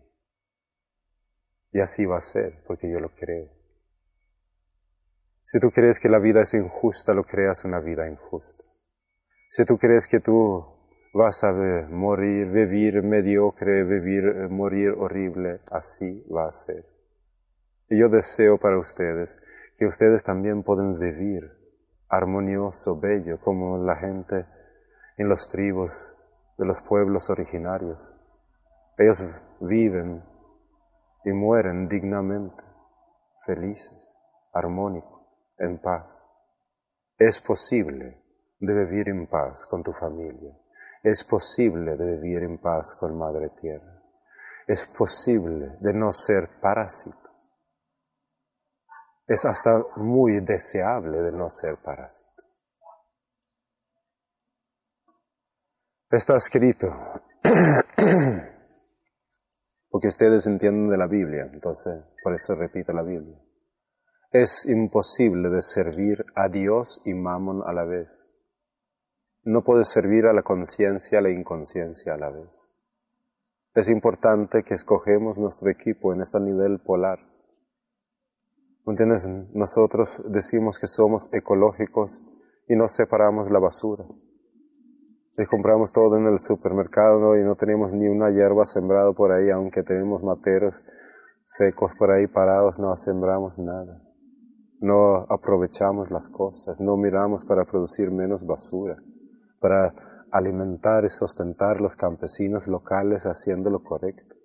Y 1.73 1.81
así 1.81 2.07
va 2.07 2.19
a 2.19 2.23
ser, 2.23 2.63
porque 2.67 2.91
yo 2.91 3.01
lo 3.01 3.11
creo. 3.11 3.51
Si 5.43 5.59
tú 5.59 5.71
crees 5.71 5.99
que 5.99 6.09
la 6.09 6.19
vida 6.19 6.43
es 6.43 6.55
injusta, 6.55 7.15
lo 7.15 7.25
creas 7.25 7.65
una 7.65 7.81
vida 7.81 8.09
injusta. 8.09 8.65
Si 9.49 9.65
tú 9.65 9.79
crees 9.79 10.07
que 10.07 10.21
tú 10.21 10.65
vas 11.15 11.43
a 11.43 11.53
morir, 11.91 12.49
vivir 12.49 13.03
mediocre, 13.03 13.83
vivir, 13.85 14.25
eh, 14.25 14.49
morir 14.49 14.91
horrible, 14.91 15.61
así 15.71 16.25
va 16.31 16.49
a 16.49 16.53
ser. 16.53 16.87
Y 17.89 17.99
yo 17.99 18.09
deseo 18.09 18.59
para 18.59 18.79
ustedes 18.79 19.37
que 19.77 19.87
ustedes 19.87 20.23
también 20.23 20.63
puedan 20.63 20.99
vivir 20.99 21.58
armonioso, 22.09 22.99
bello, 22.99 23.41
como 23.41 23.79
la 23.79 23.97
gente 23.97 24.47
en 25.17 25.29
los 25.29 25.49
tribus 25.49 26.17
de 26.57 26.65
los 26.65 26.83
pueblos 26.83 27.31
originarios. 27.31 28.15
Ellos 28.97 29.23
viven 29.61 30.25
y 31.25 31.33
mueren 31.33 31.89
dignamente, 31.89 32.65
felices, 33.45 34.19
armónicos, 34.53 35.23
en 35.59 35.81
paz. 35.81 36.27
Es 37.19 37.41
posible 37.41 38.23
de 38.61 38.85
vivir 38.85 39.09
en 39.09 39.27
paz 39.27 39.67
con 39.67 39.83
tu 39.83 39.93
familia. 39.93 40.57
Es 41.03 41.25
posible 41.25 41.97
de 41.97 42.17
vivir 42.17 42.43
en 42.43 42.59
paz 42.59 42.95
con 42.95 43.17
Madre 43.17 43.51
Tierra. 43.51 44.03
Es 44.67 44.87
posible 44.87 45.77
de 45.81 45.95
no 45.95 46.13
ser 46.13 46.49
parásito 46.61 47.28
es 49.29 49.45
hasta 49.45 49.85
muy 49.97 50.41
deseable 50.41 51.19
de 51.19 51.33
no 51.33 51.51
ser 51.51 51.77
parásito. 51.77 52.43
Está 56.11 56.37
escrito, 56.37 56.89
porque 59.91 60.09
ustedes 60.09 60.47
entienden 60.47 60.89
de 60.89 60.97
la 60.97 61.07
Biblia, 61.07 61.51
entonces 61.53 62.03
por 62.25 62.35
eso 62.35 62.55
repito 62.55 62.95
la 62.95 63.03
Biblia. 63.03 63.39
Es 64.31 64.65
imposible 64.65 65.51
de 65.51 65.61
servir 65.61 66.25
a 66.35 66.49
Dios 66.49 67.03
y 67.05 67.13
Mammon 67.13 67.63
a 67.67 67.75
la 67.75 67.85
vez. 67.85 68.31
No 69.43 69.63
puedes 69.63 69.89
servir 69.89 70.25
a 70.25 70.33
la 70.33 70.43
conciencia, 70.43 71.19
a 71.19 71.23
la 71.23 71.31
inconsciencia 71.31 72.15
a 72.15 72.19
la 72.19 72.31
vez. 72.31 72.65
Es 73.75 73.91
importante 73.91 74.63
que 74.63 74.73
escogemos 74.73 75.39
nuestro 75.39 75.69
equipo 75.69 76.15
en 76.15 76.23
este 76.23 76.41
nivel 76.41 76.81
polar 76.81 77.19
entiendes? 78.93 79.29
Nosotros 79.53 80.23
decimos 80.31 80.79
que 80.79 80.87
somos 80.87 81.29
ecológicos 81.33 82.21
y 82.67 82.77
no 82.77 82.89
separamos 82.89 83.51
la 83.51 83.59
basura. 83.59 84.05
Y 85.37 85.45
compramos 85.45 85.93
todo 85.93 86.17
en 86.17 86.27
el 86.27 86.39
supermercado 86.39 87.37
y 87.37 87.45
no 87.45 87.55
tenemos 87.55 87.93
ni 87.93 88.09
una 88.09 88.31
hierba 88.31 88.67
sembrada 88.67 89.13
por 89.13 89.31
ahí, 89.31 89.51
aunque 89.51 89.83
tenemos 89.83 90.23
materos 90.23 90.83
secos 91.45 91.95
por 91.97 92.11
ahí 92.11 92.27
parados, 92.27 92.79
no 92.79 92.95
sembramos 92.97 93.59
nada. 93.59 94.03
No 94.81 95.27
aprovechamos 95.29 96.11
las 96.11 96.29
cosas, 96.29 96.81
no 96.81 96.97
miramos 96.97 97.45
para 97.45 97.65
producir 97.65 98.11
menos 98.11 98.47
basura, 98.47 98.97
para 99.61 99.93
alimentar 100.31 101.05
y 101.05 101.09
sustentar 101.09 101.81
los 101.81 101.95
campesinos 101.95 102.69
locales 102.69 103.25
haciendo 103.27 103.71
lo 103.71 103.83
correcto. 103.83 104.37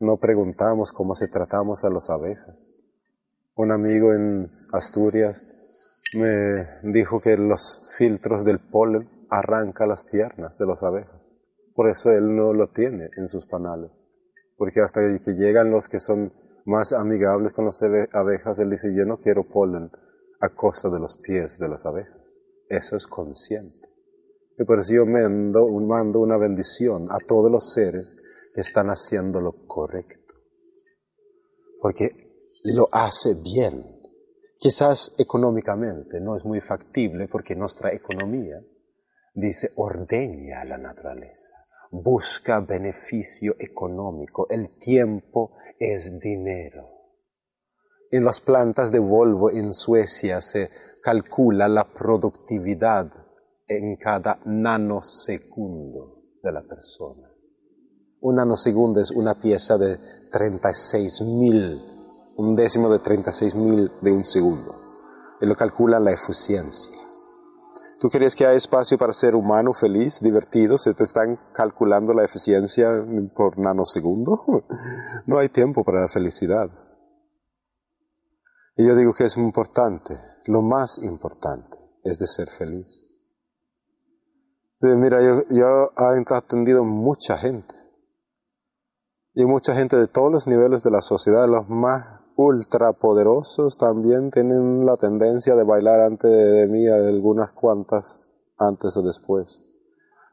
No 0.00 0.18
preguntamos 0.18 0.92
cómo 0.92 1.14
se 1.14 1.28
tratamos 1.28 1.84
a 1.84 1.90
las 1.90 2.10
abejas 2.10 2.75
un 3.56 3.72
amigo 3.72 4.12
en 4.12 4.50
Asturias 4.72 5.42
me 6.14 6.62
dijo 6.92 7.20
que 7.20 7.36
los 7.36 7.90
filtros 7.96 8.44
del 8.44 8.60
polen 8.60 9.08
arranca 9.30 9.86
las 9.86 10.04
piernas 10.04 10.58
de 10.58 10.66
las 10.66 10.82
abejas. 10.82 11.32
Por 11.74 11.88
eso 11.88 12.12
él 12.12 12.36
no 12.36 12.52
lo 12.52 12.68
tiene 12.68 13.08
en 13.16 13.28
sus 13.28 13.46
panales. 13.46 13.90
Porque 14.56 14.80
hasta 14.80 15.00
que 15.18 15.32
llegan 15.32 15.70
los 15.70 15.88
que 15.88 16.00
son 16.00 16.32
más 16.66 16.92
amigables 16.92 17.52
con 17.52 17.64
las 17.64 17.82
abejas, 17.82 18.58
él 18.58 18.70
dice, 18.70 18.94
yo 18.94 19.06
no 19.06 19.18
quiero 19.18 19.44
polen 19.44 19.90
a 20.40 20.48
costa 20.50 20.90
de 20.90 21.00
los 21.00 21.16
pies 21.16 21.58
de 21.58 21.68
las 21.68 21.86
abejas. 21.86 22.20
Eso 22.68 22.96
es 22.96 23.06
consciente. 23.06 23.88
Y 24.58 24.64
por 24.64 24.80
eso 24.80 24.94
yo 24.94 25.06
mando, 25.06 25.66
mando 25.80 26.20
una 26.20 26.36
bendición 26.36 27.06
a 27.10 27.18
todos 27.18 27.50
los 27.50 27.72
seres 27.72 28.16
que 28.54 28.60
están 28.60 28.88
haciendo 28.88 29.40
lo 29.40 29.66
correcto. 29.66 30.34
Porque 31.80 32.25
lo 32.72 32.88
hace 32.90 33.34
bien. 33.34 33.96
Quizás 34.58 35.12
económicamente 35.18 36.20
no 36.20 36.34
es 36.34 36.44
muy 36.44 36.60
factible 36.60 37.28
porque 37.28 37.54
nuestra 37.54 37.92
economía 37.92 38.60
dice 39.34 39.70
ordeña 39.76 40.64
la 40.64 40.78
naturaleza, 40.78 41.54
busca 41.90 42.60
beneficio 42.60 43.54
económico, 43.58 44.46
el 44.48 44.78
tiempo 44.78 45.52
es 45.78 46.18
dinero. 46.18 46.88
En 48.10 48.24
las 48.24 48.40
plantas 48.40 48.90
de 48.92 48.98
Volvo 48.98 49.50
en 49.50 49.74
Suecia 49.74 50.40
se 50.40 50.70
calcula 51.02 51.68
la 51.68 51.92
productividad 51.92 53.12
en 53.68 53.96
cada 53.96 54.40
nanosegundo 54.46 56.22
de 56.42 56.52
la 56.52 56.62
persona. 56.62 57.30
Un 58.20 58.36
nanosegundo 58.36 59.00
es 59.00 59.10
una 59.10 59.34
pieza 59.34 59.76
de 59.76 59.98
36 60.30 61.22
mil 61.22 61.95
un 62.36 62.54
décimo 62.54 62.90
de 62.90 62.98
36 62.98 63.54
mil 63.54 63.90
de 64.00 64.12
un 64.12 64.24
segundo. 64.24 64.74
Él 65.40 65.48
lo 65.48 65.56
calcula 65.56 65.98
la 66.00 66.12
eficiencia. 66.12 66.96
¿Tú 67.98 68.10
crees 68.10 68.34
que 68.34 68.46
hay 68.46 68.56
espacio 68.56 68.98
para 68.98 69.14
ser 69.14 69.34
humano 69.34 69.72
feliz, 69.72 70.20
divertido? 70.20 70.76
¿Se 70.76 70.92
te 70.92 71.04
están 71.04 71.38
calculando 71.54 72.12
la 72.12 72.24
eficiencia 72.24 72.88
por 73.34 73.58
nanosegundo? 73.58 74.38
No 75.26 75.38
hay 75.38 75.48
tiempo 75.48 75.82
para 75.82 76.02
la 76.02 76.08
felicidad. 76.08 76.70
Y 78.76 78.86
yo 78.86 78.94
digo 78.94 79.14
que 79.14 79.24
es 79.24 79.36
importante, 79.38 80.20
lo 80.46 80.60
más 80.60 80.98
importante 80.98 81.78
es 82.04 82.18
de 82.18 82.26
ser 82.26 82.48
feliz. 82.48 83.06
Mira, 84.80 85.22
yo, 85.22 85.42
yo 85.48 85.88
he 85.98 86.34
atendido 86.34 86.84
mucha 86.84 87.38
gente. 87.38 87.74
Y 89.34 89.44
mucha 89.46 89.74
gente 89.74 89.96
de 89.96 90.06
todos 90.06 90.30
los 90.30 90.46
niveles 90.46 90.82
de 90.82 90.90
la 90.90 91.00
sociedad, 91.00 91.48
los 91.48 91.68
más 91.68 92.15
ultrapoderosos 92.36 93.78
también 93.78 94.30
tienen 94.30 94.84
la 94.84 94.96
tendencia 94.96 95.56
de 95.56 95.64
bailar 95.64 96.00
antes 96.00 96.30
de 96.30 96.68
mí 96.68 96.86
algunas 96.86 97.52
cuantas 97.52 98.20
antes 98.58 98.96
o 98.96 99.02
después. 99.02 99.62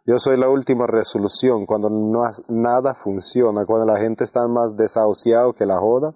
Yo 0.05 0.19
soy 0.19 0.37
la 0.37 0.49
última 0.49 0.85
resolución. 0.85 1.65
Cuando 1.65 1.89
no, 1.89 2.23
nada 2.49 2.93
funciona, 2.93 3.65
cuando 3.65 3.85
la 3.85 3.99
gente 3.99 4.23
está 4.25 4.47
más 4.47 4.75
desahuciado 4.75 5.53
que 5.53 5.65
la 5.65 5.77
joda, 5.77 6.13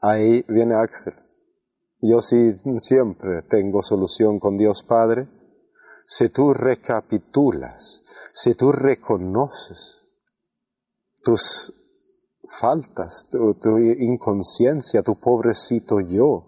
ahí 0.00 0.44
viene 0.48 0.74
Axel. 0.74 1.14
Yo 2.00 2.22
sí 2.22 2.54
siempre 2.78 3.42
tengo 3.42 3.82
solución 3.82 4.40
con 4.40 4.56
Dios 4.56 4.82
Padre. 4.82 5.28
Si 6.06 6.30
tú 6.30 6.54
recapitulas, 6.54 8.02
si 8.32 8.54
tú 8.54 8.72
reconoces 8.72 10.06
tus 11.22 11.74
faltas, 12.58 13.28
tu, 13.30 13.54
tu 13.54 13.78
inconsciencia, 13.78 15.02
tu 15.02 15.14
pobrecito 15.14 16.00
yo, 16.00 16.46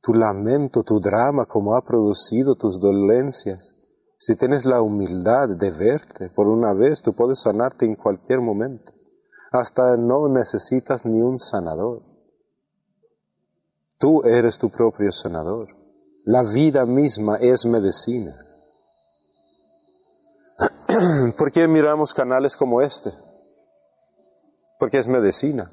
tu 0.00 0.14
lamento, 0.14 0.82
tu 0.82 1.00
drama, 1.00 1.44
como 1.44 1.74
ha 1.74 1.84
producido 1.84 2.54
tus 2.54 2.80
dolencias, 2.80 3.74
si 4.18 4.34
tienes 4.34 4.64
la 4.64 4.80
humildad 4.80 5.50
de 5.56 5.70
verte 5.70 6.30
por 6.30 6.48
una 6.48 6.72
vez, 6.72 7.02
tú 7.02 7.12
puedes 7.12 7.40
sanarte 7.40 7.84
en 7.84 7.94
cualquier 7.94 8.40
momento. 8.40 8.92
Hasta 9.52 9.96
no 9.96 10.28
necesitas 10.28 11.04
ni 11.04 11.20
un 11.20 11.38
sanador. 11.38 12.02
Tú 13.98 14.22
eres 14.24 14.58
tu 14.58 14.70
propio 14.70 15.12
sanador. 15.12 15.68
La 16.24 16.42
vida 16.42 16.86
misma 16.86 17.36
es 17.36 17.66
medicina. 17.66 18.34
¿Por 21.36 21.52
qué 21.52 21.68
miramos 21.68 22.14
canales 22.14 22.56
como 22.56 22.80
este? 22.80 23.12
Porque 24.78 24.98
es 24.98 25.08
medicina 25.08 25.70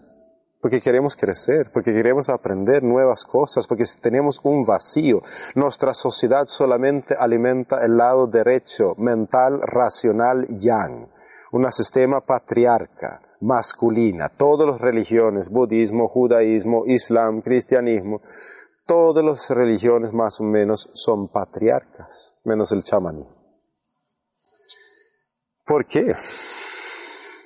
porque 0.63 0.79
queremos 0.79 1.17
crecer, 1.17 1.69
porque 1.73 1.91
queremos 1.91 2.29
aprender 2.29 2.83
nuevas 2.83 3.25
cosas, 3.25 3.67
porque 3.67 3.83
tenemos 3.99 4.39
un 4.43 4.65
vacío. 4.65 5.21
Nuestra 5.55 5.93
sociedad 5.93 6.45
solamente 6.45 7.15
alimenta 7.19 7.83
el 7.83 7.97
lado 7.97 8.27
derecho, 8.27 8.95
mental, 8.97 9.59
racional, 9.61 10.47
yang, 10.47 11.09
un 11.51 11.69
sistema 11.69 12.21
patriarca, 12.21 13.21
masculina. 13.41 14.29
Todas 14.29 14.65
las 14.65 14.79
religiones, 14.79 15.49
budismo, 15.49 16.07
judaísmo, 16.07 16.85
islam, 16.85 17.41
cristianismo, 17.41 18.21
todas 18.85 19.25
las 19.25 19.49
religiones 19.49 20.13
más 20.13 20.39
o 20.39 20.45
menos 20.45 20.89
son 20.93 21.27
patriarcas, 21.27 22.35
menos 22.45 22.71
el 22.71 22.85
chamanismo. 22.85 23.43
¿Por 25.65 25.85
qué? 25.87 26.15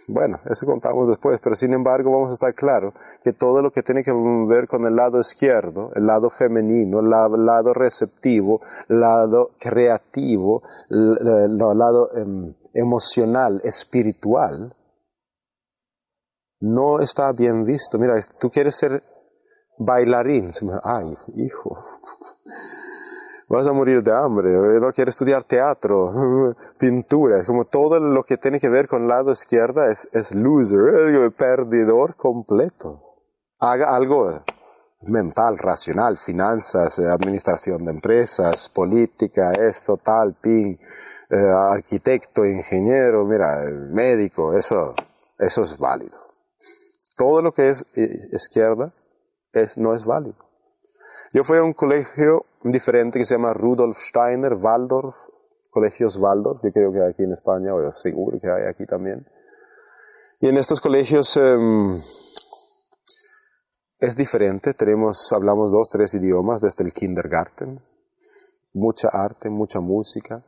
Bueno, 0.10 0.40
eso 0.50 0.66
contamos 0.66 1.10
después, 1.10 1.38
pero 1.44 1.54
sin 1.54 1.74
embargo 1.74 2.12
vamos 2.12 2.30
a 2.30 2.34
estar 2.34 2.54
claro 2.54 2.94
que 3.22 3.34
todo 3.34 3.62
lo 3.62 3.72
que 3.72 3.84
tiene 3.84 4.04
que 4.04 4.14
ver 4.48 4.68
con 4.70 4.86
el 4.86 4.96
lado 4.96 5.20
izquierdo, 5.20 5.92
el 5.96 6.06
lado 6.06 6.30
femenino, 6.30 7.02
el 7.02 7.10
lado 7.10 7.74
receptivo, 7.74 8.62
el 8.88 9.02
lado 9.02 9.52
creativo, 9.60 10.64
el, 10.90 11.58
lado 11.58 12.10
em, 12.16 12.54
emocional, 12.74 13.60
espiritual, 13.66 14.74
no 16.62 17.02
está 17.02 17.34
bien 17.34 17.66
visto. 17.66 18.00
Mira, 18.00 18.16
tú 18.40 18.50
quieres 18.50 18.76
ser 18.76 19.04
bailarín, 19.78 20.52
ay, 20.84 21.18
hijo, 21.36 21.78
vas 23.48 23.66
a 23.66 23.74
morir 23.74 24.04
de 24.04 24.12
hambre, 24.12 24.50
no 24.80 24.92
quiere 24.92 25.10
estudiar 25.10 25.44
teatro, 25.44 26.56
pintura, 26.80 27.44
como 27.46 27.66
todo 27.66 28.00
lo 28.00 28.24
que 28.24 28.38
tiene 28.38 28.60
que 28.60 28.70
ver 28.70 28.88
con 28.88 29.08
lado 29.08 29.32
izquierda 29.32 29.92
es, 29.92 30.10
es 30.12 30.36
loser, 30.36 31.32
perdedor 31.38 32.16
completo. 32.16 33.04
Haga 33.60 33.96
algo 33.96 34.44
mental, 35.02 35.58
racional, 35.58 36.18
finanzas, 36.18 37.00
eh, 37.00 37.08
administración 37.08 37.86
de 37.86 37.92
empresas, 37.92 38.70
política, 38.70 39.54
esto, 39.54 39.98
tal, 39.98 40.36
pin, 40.36 40.80
eh, 41.30 41.36
arquitecto, 41.36 42.46
ingeniero, 42.46 43.26
mira, 43.26 43.48
médico, 43.90 44.54
eso, 44.54 44.96
eso 45.38 45.64
es 45.64 45.78
válido. 45.78 46.18
Todo 47.16 47.42
lo 47.42 47.54
que 47.54 47.70
es 47.70 47.86
eh, 47.96 48.10
izquierda 48.32 48.94
es, 49.54 49.78
no 49.78 49.94
es 49.94 50.06
válido. 50.06 50.47
Yo 51.34 51.44
fui 51.44 51.58
a 51.58 51.64
un 51.64 51.74
colegio 51.74 52.46
diferente 52.64 53.20
que 53.20 53.26
se 53.26 53.36
llama 53.36 53.54
Rudolf 53.54 53.98
Steiner, 53.98 54.54
Waldorf, 54.54 55.16
colegios 55.70 56.16
Waldorf, 56.16 56.64
yo 56.64 56.72
creo 56.72 56.92
que 56.94 57.04
aquí 57.04 57.24
en 57.24 57.34
España, 57.34 57.74
o 57.74 57.92
seguro 57.92 58.40
que 58.40 58.50
hay 58.50 58.64
aquí 58.68 58.86
también. 58.86 59.28
Y 60.40 60.48
en 60.48 60.58
estos 60.58 60.80
colegios 60.80 61.36
em, 61.36 62.02
es 64.00 64.16
diferente, 64.16 64.74
tenemos, 64.74 65.34
hablamos 65.34 65.72
dos, 65.72 65.90
tres 65.90 66.14
idiomas 66.14 66.62
desde 66.62 66.84
el 66.86 66.94
kindergarten, 66.94 67.84
mucha 68.74 69.10
arte, 69.10 69.50
mucha 69.50 69.82
música. 69.82 70.46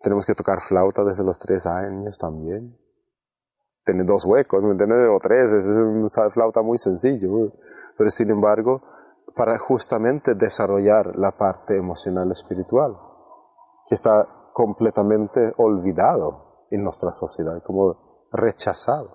Tenemos 0.00 0.26
que 0.26 0.34
tocar 0.34 0.60
flauta 0.60 1.04
desde 1.04 1.24
los 1.24 1.38
tres 1.38 1.64
años 1.64 2.18
también. 2.18 2.76
Tiene 3.84 4.04
dos 4.04 4.24
huecos, 4.26 4.62
¿me 4.62 4.72
entiendes? 4.72 5.08
O 5.10 5.18
tres, 5.20 5.52
es 5.52 5.66
una 5.66 6.30
flauta 6.30 6.60
muy 6.62 6.76
sencillo. 6.76 7.52
Pero 7.96 8.10
sin 8.10 8.30
embargo, 8.30 8.82
para 9.34 9.58
justamente 9.58 10.34
desarrollar 10.34 11.16
la 11.16 11.32
parte 11.32 11.76
emocional 11.76 12.30
espiritual, 12.30 12.96
que 13.88 13.94
está 13.94 14.50
completamente 14.52 15.52
olvidado 15.56 16.66
en 16.70 16.82
nuestra 16.82 17.12
sociedad, 17.12 17.62
como 17.62 18.28
rechazado. 18.32 19.08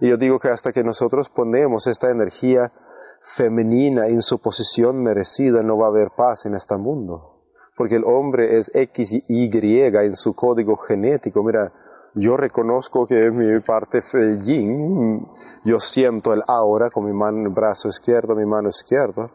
Y 0.00 0.08
yo 0.08 0.16
digo 0.16 0.38
que 0.38 0.48
hasta 0.48 0.72
que 0.72 0.82
nosotros 0.82 1.30
ponemos 1.30 1.86
esta 1.86 2.10
energía 2.10 2.72
femenina 3.20 4.08
en 4.08 4.20
su 4.22 4.40
posición 4.40 5.02
merecida, 5.02 5.62
no 5.62 5.78
va 5.78 5.86
a 5.86 5.90
haber 5.90 6.10
paz 6.16 6.46
en 6.46 6.54
este 6.54 6.76
mundo. 6.76 7.44
Porque 7.76 7.96
el 7.96 8.04
hombre 8.04 8.58
es 8.58 8.70
X 8.74 9.12
y 9.12 9.24
Y 9.28 9.96
en 9.96 10.16
su 10.16 10.34
código 10.34 10.76
genético. 10.76 11.42
Mira, 11.42 11.72
yo 12.14 12.36
reconozco 12.36 13.06
que 13.06 13.30
mi 13.30 13.58
parte 13.60 14.00
yin, 14.42 15.26
yo 15.64 15.80
siento 15.80 16.34
el 16.34 16.42
aura 16.46 16.90
con 16.90 17.06
mi 17.06 17.12
mano, 17.12 17.50
brazo 17.50 17.88
izquierdo, 17.88 18.34
mi 18.34 18.44
mano 18.44 18.68
izquierda. 18.68 19.30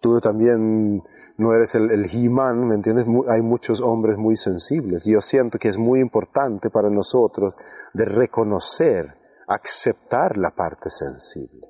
Tú 0.00 0.20
también 0.20 1.02
no 1.36 1.54
eres 1.54 1.74
el, 1.74 1.90
el 1.90 2.06
He-Man, 2.06 2.68
¿me 2.68 2.76
entiendes? 2.76 3.06
Hay 3.28 3.42
muchos 3.42 3.80
hombres 3.80 4.16
muy 4.16 4.36
sensibles. 4.36 5.06
Y 5.06 5.12
yo 5.12 5.20
siento 5.20 5.58
que 5.58 5.68
es 5.68 5.76
muy 5.76 6.00
importante 6.00 6.70
para 6.70 6.88
nosotros 6.88 7.56
de 7.92 8.04
reconocer, 8.04 9.12
aceptar 9.48 10.38
la 10.38 10.50
parte 10.50 10.88
sensible, 10.88 11.66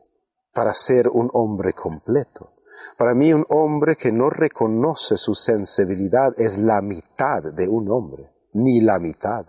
para 0.52 0.74
ser 0.74 1.08
un 1.08 1.30
hombre 1.32 1.72
completo. 1.72 2.52
Para 2.96 3.14
mí 3.14 3.32
un 3.32 3.44
hombre 3.48 3.96
que 3.96 4.12
no 4.12 4.30
reconoce 4.30 5.16
su 5.16 5.34
sensibilidad 5.34 6.32
es 6.36 6.58
la 6.58 6.80
mitad 6.80 7.42
de 7.54 7.66
un 7.66 7.90
hombre, 7.90 8.30
ni 8.52 8.80
la 8.80 8.98
mitad. 8.98 9.46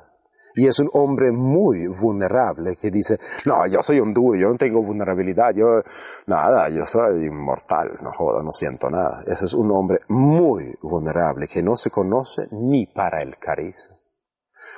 Y 0.59 0.67
es 0.67 0.77
un 0.79 0.89
hombre 0.91 1.31
muy 1.31 1.87
vulnerable 1.87 2.75
que 2.75 2.91
dice, 2.91 3.17
no, 3.45 3.65
yo 3.67 3.81
soy 3.81 4.01
un 4.01 4.13
duro, 4.13 4.37
yo 4.37 4.49
no 4.49 4.57
tengo 4.57 4.83
vulnerabilidad, 4.83 5.53
yo, 5.55 5.81
nada, 6.27 6.67
yo 6.67 6.85
soy 6.85 7.27
inmortal, 7.27 7.97
no 8.01 8.11
joda, 8.11 8.43
no 8.43 8.51
siento 8.51 8.89
nada. 8.89 9.23
Ese 9.25 9.45
es 9.45 9.53
un 9.53 9.71
hombre 9.71 9.99
muy 10.09 10.75
vulnerable 10.81 11.47
que 11.47 11.63
no 11.63 11.77
se 11.77 11.89
conoce 11.89 12.49
ni 12.51 12.87
para 12.87 13.21
el 13.21 13.37
carisma. 13.37 13.95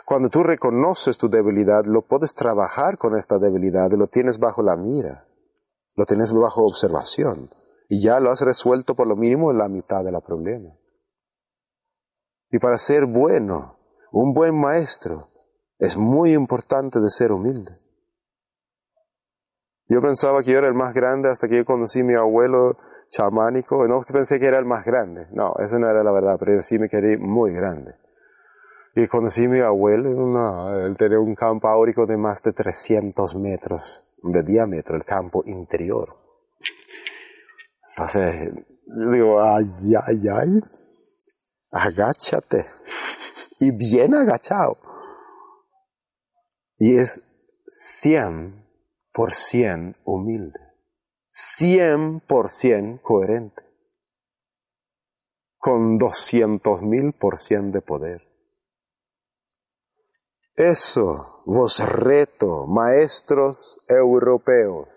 Cuando 0.05 0.29
tú 0.29 0.43
reconoces 0.43 1.17
tu 1.17 1.31
debilidad, 1.31 1.83
lo 1.85 2.03
puedes 2.03 2.35
trabajar 2.35 2.99
con 2.99 3.17
esta 3.17 3.39
debilidad, 3.39 3.89
lo 3.93 4.05
tienes 4.05 4.37
bajo 4.37 4.61
la 4.61 4.77
mira, 4.77 5.25
lo 5.95 6.05
tienes 6.05 6.31
bajo 6.31 6.63
observación 6.63 7.49
y 7.89 8.03
ya 8.03 8.19
lo 8.19 8.29
has 8.29 8.41
resuelto 8.41 8.95
por 8.95 9.07
lo 9.07 9.15
mínimo 9.15 9.51
la 9.51 9.67
mitad 9.67 10.03
del 10.03 10.21
problema. 10.21 10.77
Y 12.51 12.59
para 12.59 12.77
ser 12.77 13.07
bueno, 13.07 13.79
un 14.11 14.31
buen 14.35 14.61
maestro, 14.61 15.30
es 15.81 15.97
muy 15.97 16.33
importante 16.33 16.99
de 16.99 17.09
ser 17.09 17.31
humilde. 17.31 17.75
Yo 19.87 19.99
pensaba 19.99 20.43
que 20.43 20.51
yo 20.51 20.59
era 20.59 20.67
el 20.67 20.75
más 20.75 20.93
grande 20.93 21.27
hasta 21.27 21.47
que 21.47 21.57
yo 21.57 21.65
conocí 21.65 22.01
a 22.01 22.03
mi 22.03 22.13
abuelo 22.13 22.77
chamánico. 23.09 23.87
No 23.87 24.01
pensé 24.03 24.39
que 24.39 24.45
era 24.45 24.59
el 24.59 24.65
más 24.65 24.85
grande. 24.85 25.27
No, 25.31 25.55
eso 25.57 25.79
no 25.79 25.89
era 25.89 26.03
la 26.03 26.11
verdad, 26.11 26.37
pero 26.39 26.53
yo 26.53 26.61
sí 26.61 26.77
me 26.77 26.87
quedé 26.87 27.17
muy 27.17 27.51
grande. 27.53 27.95
Y 28.95 29.07
conocí 29.07 29.45
a 29.45 29.49
mi 29.49 29.59
abuelo, 29.59 30.11
no, 30.11 30.85
él 30.85 30.95
tenía 30.97 31.19
un 31.19 31.33
campo 31.33 31.67
áurico 31.67 32.05
de 32.05 32.15
más 32.15 32.43
de 32.43 32.53
300 32.53 33.35
metros 33.37 34.03
de 34.21 34.43
diámetro, 34.43 34.95
el 34.95 35.03
campo 35.03 35.41
interior. 35.47 36.09
Entonces, 37.89 38.53
digo, 39.11 39.41
ay, 39.41 39.65
ay, 40.05 40.27
ay, 40.29 40.61
agáchate. 41.71 42.65
Y 43.59 43.71
bien 43.71 44.13
agachado 44.13 44.90
y 46.81 46.97
es 46.97 47.21
100% 47.67 49.95
humilde, 50.03 50.59
100% 51.31 52.99
coherente, 53.01 53.63
con 55.59 55.99
200 55.99 56.81
mil 56.81 57.13
por 57.13 57.37
cien 57.37 57.71
de 57.71 57.81
poder. 57.81 58.27
Eso 60.55 61.43
vos 61.45 61.87
reto, 61.87 62.65
maestros 62.65 63.79
europeos. 63.87 64.89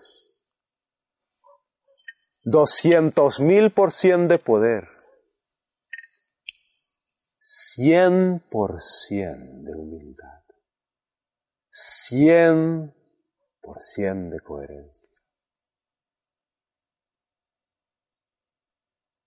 200 2.45 3.39
mil 3.41 3.69
por 3.69 3.91
cien 3.91 4.27
de 4.27 4.39
poder. 4.39 4.87
100% 7.77 9.61
de 9.61 9.75
humildad, 9.75 10.44
100% 11.75 14.29
de 14.29 14.39
coherencia. 14.39 15.13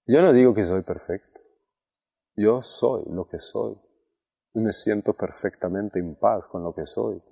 Yo 0.07 0.23
no 0.23 0.33
digo 0.33 0.55
que 0.55 0.65
soy 0.65 0.81
perfecto, 0.81 1.43
yo 2.35 2.63
soy 2.63 3.05
lo 3.11 3.27
que 3.27 3.39
soy 3.39 3.79
y 4.55 4.61
me 4.61 4.73
siento 4.73 5.13
perfectamente 5.13 5.99
en 5.99 6.19
paz 6.19 6.47
con 6.47 6.63
lo 6.63 6.75
que 6.75 6.87
soy, 6.87 7.23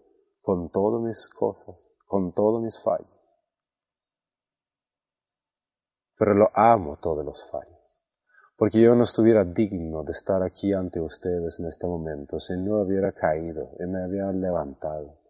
con 0.42 0.70
todas 0.70 1.00
mis 1.00 1.28
cosas, 1.28 1.94
con 2.04 2.34
todos 2.34 2.62
mis 2.62 2.78
fallos. 2.78 3.10
Pero 6.18 6.34
lo 6.34 6.50
amo 6.52 6.96
todos 6.96 7.24
los 7.24 7.50
fallos 7.50 7.75
porque 8.56 8.80
yo 8.80 8.94
no 8.96 9.04
estuviera 9.04 9.44
digno 9.44 10.02
de 10.02 10.12
estar 10.12 10.42
aquí 10.42 10.72
ante 10.72 11.00
ustedes 11.00 11.60
en 11.60 11.66
este 11.66 11.86
momento 11.86 12.40
si 12.40 12.56
no 12.58 12.80
hubiera 12.80 13.12
caído 13.12 13.70
y 13.78 13.86
me 13.86 14.06
hubiera 14.08 14.32
levantado. 14.32 15.20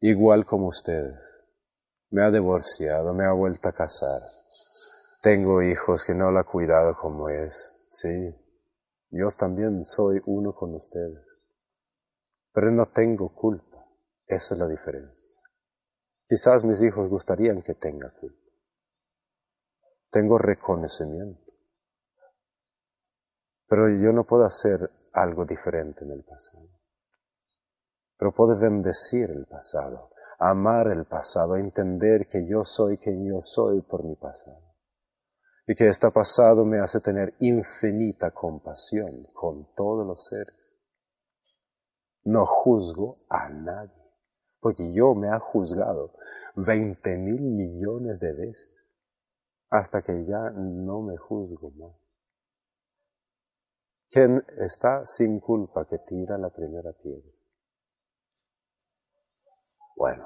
Igual 0.00 0.44
como 0.46 0.68
ustedes. 0.68 1.20
Me 2.10 2.22
ha 2.22 2.30
divorciado, 2.30 3.12
me 3.12 3.24
ha 3.24 3.32
vuelto 3.32 3.68
a 3.68 3.72
casar. 3.72 4.22
Tengo 5.22 5.62
hijos 5.62 6.04
que 6.04 6.14
no 6.14 6.30
la 6.30 6.44
cuidado 6.44 6.94
como 6.96 7.28
es. 7.28 7.74
Sí, 7.90 8.34
yo 9.10 9.30
también 9.30 9.84
soy 9.84 10.20
uno 10.26 10.54
con 10.54 10.74
ustedes. 10.74 11.24
Pero 12.52 12.70
no 12.70 12.86
tengo 12.86 13.34
culpa. 13.34 13.86
Esa 14.26 14.54
es 14.54 14.60
la 14.60 14.68
diferencia. 14.68 15.32
Quizás 16.26 16.64
mis 16.64 16.82
hijos 16.82 17.08
gustarían 17.08 17.62
que 17.62 17.74
tenga 17.74 18.10
culpa. 18.18 18.38
Tengo 20.10 20.38
reconocimiento. 20.38 21.43
Pero 23.74 23.88
yo 23.88 24.12
no 24.12 24.22
puedo 24.22 24.44
hacer 24.44 24.88
algo 25.14 25.44
diferente 25.44 26.04
en 26.04 26.12
el 26.12 26.22
pasado. 26.22 26.68
Pero 28.16 28.32
puedo 28.32 28.56
bendecir 28.56 29.28
el 29.30 29.46
pasado, 29.46 30.12
amar 30.38 30.86
el 30.92 31.06
pasado, 31.06 31.56
entender 31.56 32.28
que 32.28 32.46
yo 32.46 32.62
soy 32.62 32.98
quien 32.98 33.28
yo 33.28 33.40
soy 33.40 33.82
por 33.82 34.04
mi 34.04 34.14
pasado. 34.14 34.62
Y 35.66 35.74
que 35.74 35.88
este 35.88 36.08
pasado 36.12 36.64
me 36.64 36.78
hace 36.78 37.00
tener 37.00 37.32
infinita 37.40 38.30
compasión 38.30 39.24
con 39.34 39.74
todos 39.74 40.06
los 40.06 40.24
seres. 40.24 40.78
No 42.22 42.46
juzgo 42.46 43.26
a 43.28 43.48
nadie, 43.50 44.08
porque 44.60 44.92
yo 44.92 45.16
me 45.16 45.30
ha 45.30 45.40
juzgado 45.40 46.14
veinte 46.54 47.16
mil 47.16 47.40
millones 47.40 48.20
de 48.20 48.34
veces 48.34 48.94
hasta 49.68 50.00
que 50.00 50.24
ya 50.24 50.52
no 50.52 51.02
me 51.02 51.16
juzgo 51.16 51.72
más. 51.72 52.03
¿Quién 54.14 54.46
está 54.58 55.04
sin 55.06 55.40
culpa 55.40 55.84
que 55.88 55.98
tira 55.98 56.38
la 56.38 56.48
primera 56.48 56.92
piedra? 56.92 57.32
Bueno, 59.96 60.24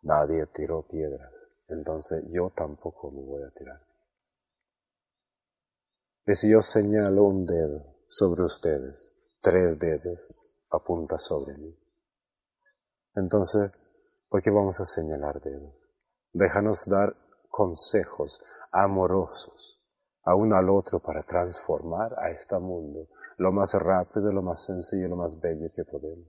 nadie 0.00 0.46
tiró 0.46 0.88
piedras, 0.88 1.50
entonces 1.68 2.24
yo 2.32 2.48
tampoco 2.56 3.10
me 3.10 3.20
voy 3.20 3.42
a 3.42 3.50
tirar. 3.50 3.86
Y 6.24 6.34
si 6.34 6.50
yo 6.50 6.62
señalo 6.62 7.24
un 7.24 7.44
dedo 7.44 7.94
sobre 8.08 8.44
ustedes, 8.44 9.12
tres 9.42 9.78
dedos 9.78 10.30
apunta 10.70 11.18
sobre 11.18 11.58
mí. 11.58 11.78
Entonces, 13.16 13.70
¿por 14.30 14.40
qué 14.42 14.48
vamos 14.48 14.80
a 14.80 14.86
señalar 14.86 15.42
dedos? 15.42 15.74
Déjanos 16.32 16.86
dar 16.86 17.14
consejos 17.50 18.40
amorosos 18.72 19.75
a 20.26 20.34
uno 20.34 20.56
al 20.56 20.68
otro 20.68 21.00
para 21.00 21.22
transformar 21.22 22.12
a 22.18 22.30
este 22.30 22.58
mundo 22.58 23.08
lo 23.38 23.52
más 23.52 23.74
rápido, 23.74 24.32
lo 24.32 24.42
más 24.42 24.64
sencillo, 24.64 25.08
lo 25.08 25.16
más 25.16 25.40
bello 25.40 25.70
que 25.72 25.84
podemos. 25.84 26.26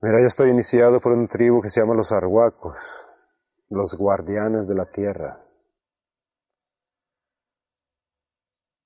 Mira, 0.00 0.20
yo 0.20 0.26
estoy 0.26 0.50
iniciado 0.50 1.00
por 1.00 1.12
una 1.12 1.26
tribu 1.26 1.60
que 1.60 1.70
se 1.70 1.80
llama 1.80 1.94
los 1.94 2.12
arhuacos, 2.12 2.76
los 3.70 3.96
guardianes 3.96 4.68
de 4.68 4.74
la 4.74 4.84
tierra. 4.84 5.44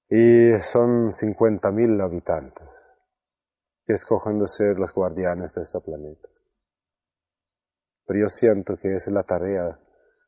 Y 0.09 0.53
son 0.61 1.11
50.000 1.11 2.03
habitantes 2.03 2.69
que 3.85 3.95
escogen 3.95 4.39
de 4.39 4.47
ser 4.47 4.79
los 4.79 4.93
guardianes 4.95 5.55
de 5.55 5.63
este 5.63 5.81
planeta. 5.81 6.29
Pero 8.07 8.21
yo 8.21 8.29
siento 8.29 8.77
que 8.77 8.95
es 8.95 9.09
la 9.09 9.23
tarea 9.23 9.81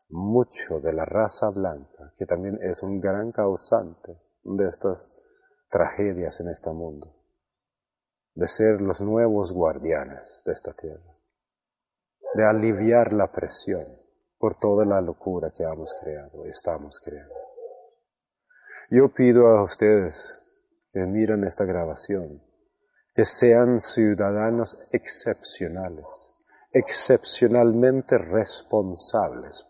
mucho 0.09 0.81
de 0.81 0.93
la 0.93 1.05
raza 1.05 1.51
blanca, 1.51 2.13
que 2.17 2.27
también 2.27 2.59
es 2.63 2.83
un 2.83 3.01
gran 3.01 3.33
causante 3.33 4.21
de 4.43 4.69
estas 4.69 5.11
tragedias 5.69 6.41
en 6.41 6.49
este 6.49 6.71
mundo, 6.71 7.15
de 8.35 8.47
ser 8.47 8.81
los 8.81 9.01
nuevos 9.01 9.53
guardianes 9.53 10.43
de 10.45 10.53
esta 10.53 10.73
tierra, 10.73 11.19
de 12.35 12.45
aliviar 12.45 13.13
la 13.13 13.33
presión 13.33 13.87
por 14.39 14.57
toda 14.57 14.85
la 14.85 15.01
locura 15.01 15.51
que 15.51 15.63
hemos 15.63 15.95
creado 15.95 16.47
y 16.47 16.51
estamos 16.51 17.01
creando. 17.01 17.35
Yo 18.91 19.13
pido 19.13 19.49
a 19.49 19.63
ustedes 19.63 20.39
que 20.93 21.07
miren 21.07 21.45
esta 21.45 21.65
grabación, 21.65 22.43
que 23.15 23.25
sean 23.25 23.81
ciudadanos 23.81 24.79
excepcionales, 24.93 26.35
excepcionalmente 26.73 28.19
responsables 28.19 29.67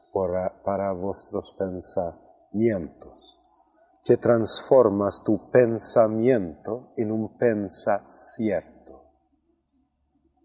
para 0.65 0.93
vuestros 0.93 1.55
pensamientos, 1.59 3.41
que 4.03 4.17
transformas 4.17 5.25
tu 5.25 5.51
pensamiento 5.51 6.93
en 6.97 7.11
un 7.11 7.37
pensar 7.37 8.03
cierto, 8.13 9.03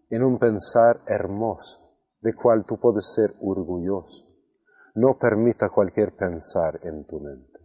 en 0.08 0.24
un 0.24 0.38
pensar 0.38 1.02
hermoso, 1.06 1.78
de 2.20 2.34
cual 2.34 2.64
tú 2.64 2.80
puedes 2.80 3.12
ser 3.12 3.32
orgulloso. 3.42 4.26
No 4.96 5.18
permita 5.18 5.68
cualquier 5.68 6.16
pensar 6.16 6.80
en 6.82 7.06
tu 7.06 7.20
mente, 7.20 7.60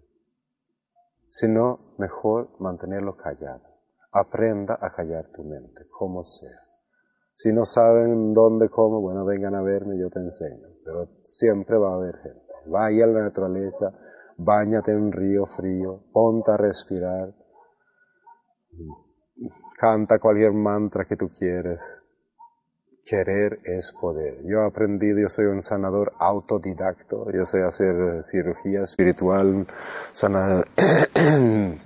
sino 1.30 1.96
mejor 1.98 2.52
mantenerlo 2.60 3.18
callado. 3.18 3.64
Aprenda 4.12 4.78
a 4.80 4.94
callar 4.94 5.28
tu 5.30 5.44
mente, 5.44 5.90
como 5.90 6.24
sea. 6.24 6.62
Si 7.34 7.52
no 7.52 7.66
saben 7.66 8.34
dónde, 8.34 8.70
cómo, 8.70 9.02
bueno, 9.02 9.26
vengan 9.26 9.56
a 9.56 9.62
verme, 9.62 9.98
yo 10.00 10.10
te 10.10 10.20
enseño. 10.20 10.75
Pero 10.86 11.10
siempre 11.24 11.78
va 11.78 11.90
a 11.90 11.96
haber 11.96 12.16
gente. 12.18 12.54
Vaya 12.68 13.06
a 13.06 13.08
la 13.08 13.22
naturaleza, 13.24 13.92
bañate 14.38 14.92
en 14.92 15.02
un 15.02 15.12
río 15.12 15.46
frío, 15.48 16.04
ponte 16.14 16.52
a 16.52 16.58
respirar, 16.58 17.34
canta 19.78 20.20
cualquier 20.20 20.54
mantra 20.54 21.06
que 21.06 21.18
tú 21.18 21.30
quieres. 21.30 22.04
Querer 23.04 23.60
es 23.66 23.92
poder. 23.92 24.38
Yo 24.46 24.62
he 24.62 24.68
aprendido, 24.68 25.20
yo 25.20 25.30
soy 25.30 25.46
un 25.46 25.62
sanador 25.62 26.14
autodidacto, 26.18 27.32
yo 27.32 27.46
sé 27.46 27.62
hacer 27.64 28.24
cirugía 28.24 28.82
espiritual, 28.84 29.68
sanar. 30.12 30.66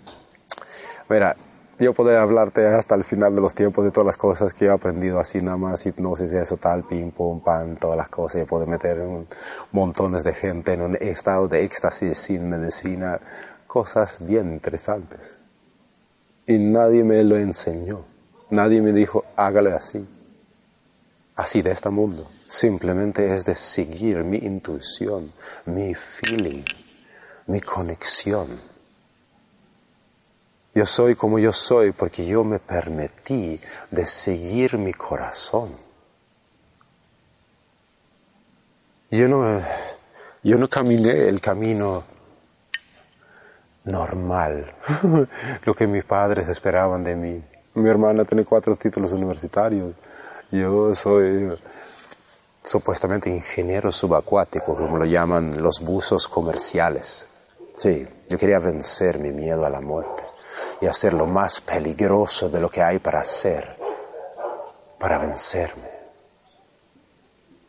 Mira, 1.09 1.35
yo 1.79 1.93
puedo 1.93 2.17
hablarte 2.19 2.67
hasta 2.67 2.95
el 2.95 3.05
final 3.05 3.33
de 3.35 3.41
los 3.41 3.55
tiempos 3.55 3.85
de 3.85 3.91
todas 3.91 4.05
las 4.05 4.17
cosas 4.17 4.53
que 4.53 4.65
he 4.65 4.69
aprendido 4.69 5.17
así 5.17 5.41
nada 5.41 5.55
más, 5.55 5.85
hipnosis, 5.85 6.33
eso 6.33 6.57
tal, 6.57 6.83
ping, 6.83 7.11
pong, 7.11 7.41
pan, 7.41 7.77
todas 7.77 7.95
las 7.95 8.09
cosas. 8.09 8.41
Yo 8.41 8.47
puedo 8.47 8.65
meter 8.65 8.99
un, 8.99 9.25
montones 9.71 10.25
de 10.25 10.33
gente 10.33 10.73
en 10.73 10.81
un 10.81 10.95
estado 10.95 11.47
de 11.47 11.63
éxtasis 11.63 12.17
sin 12.17 12.49
medicina, 12.49 13.19
cosas 13.65 14.17
bien 14.19 14.51
interesantes. 14.51 15.37
Y 16.45 16.57
nadie 16.57 17.05
me 17.05 17.23
lo 17.23 17.37
enseñó. 17.37 18.03
Nadie 18.49 18.81
me 18.81 18.91
dijo, 18.91 19.23
hágalo 19.37 19.73
así. 19.73 20.05
Así 21.37 21.61
de 21.61 21.71
este 21.71 21.89
mundo. 21.89 22.29
Simplemente 22.49 23.33
es 23.33 23.45
de 23.45 23.55
seguir 23.55 24.25
mi 24.25 24.37
intuición, 24.39 25.31
mi 25.65 25.95
feeling, 25.95 26.63
mi 27.47 27.61
conexión 27.61 28.47
yo 30.73 30.85
soy 30.85 31.15
como 31.15 31.39
yo 31.39 31.51
soy 31.51 31.91
porque 31.91 32.25
yo 32.25 32.43
me 32.43 32.59
permití 32.59 33.59
de 33.89 34.05
seguir 34.05 34.77
mi 34.77 34.93
corazón. 34.93 35.69
Yo 39.09 39.27
no, 39.27 39.61
yo 40.43 40.57
no 40.59 40.69
caminé 40.69 41.27
el 41.27 41.41
camino 41.41 42.03
normal, 43.83 44.75
lo 45.65 45.73
que 45.73 45.87
mis 45.87 46.03
padres 46.03 46.47
esperaban 46.47 47.03
de 47.03 47.15
mí. 47.15 47.43
Mi 47.73 47.89
hermana 47.89 48.23
tiene 48.23 48.45
cuatro 48.45 48.75
títulos 48.75 49.11
universitarios. 49.11 49.95
Yo 50.51 50.93
soy 50.93 51.51
supuestamente 52.61 53.31
ingeniero 53.31 53.91
subacuático, 53.91 54.75
como 54.75 54.97
lo 54.97 55.05
llaman 55.05 55.51
los 55.59 55.79
buzos 55.79 56.27
comerciales. 56.27 57.25
Sí, 57.77 58.07
yo 58.29 58.37
quería 58.37 58.59
vencer 58.59 59.17
mi 59.17 59.31
miedo 59.31 59.65
a 59.65 59.69
la 59.71 59.81
muerte 59.81 60.28
y 60.81 60.87
hacer 60.87 61.13
lo 61.13 61.25
más 61.25 61.61
peligroso 61.61 62.49
de 62.49 62.59
lo 62.59 62.69
que 62.69 62.81
hay 62.81 62.99
para 62.99 63.21
hacer, 63.21 63.75
para 64.97 65.17
vencerme, 65.17 65.89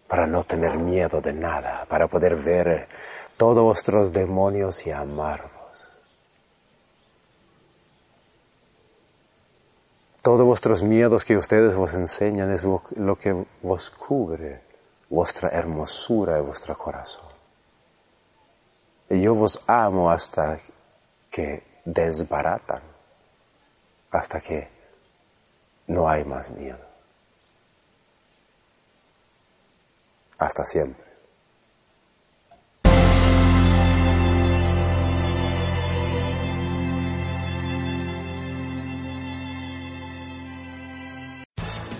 para 0.06 0.26
no 0.26 0.44
tener 0.44 0.78
miedo 0.78 1.20
de 1.20 1.32
nada, 1.32 1.86
para 1.88 2.06
poder 2.06 2.36
ver 2.36 2.88
todos 3.36 3.62
vuestros 3.62 4.12
demonios 4.12 4.86
y 4.86 4.90
amargos. 4.90 5.50
Todos 10.22 10.44
vuestros 10.44 10.82
miedos 10.82 11.24
que 11.24 11.36
ustedes 11.36 11.74
vos 11.74 11.94
enseñan 11.94 12.52
es 12.52 12.64
lo 12.64 13.16
que 13.16 13.46
vos 13.62 13.90
cubre 13.90 14.60
vuestra 15.08 15.48
hermosura 15.48 16.38
y 16.38 16.42
vuestro 16.42 16.76
corazón. 16.76 17.24
Y 19.08 19.22
yo 19.22 19.34
vos 19.34 19.60
amo 19.66 20.10
hasta 20.10 20.58
que 21.30 21.62
desbaratan, 21.84 22.82
hasta 24.10 24.40
que 24.40 24.68
no 25.86 26.08
hay 26.08 26.24
más 26.24 26.50
miedo. 26.50 26.78
Hasta 30.38 30.64
siempre. 30.64 31.09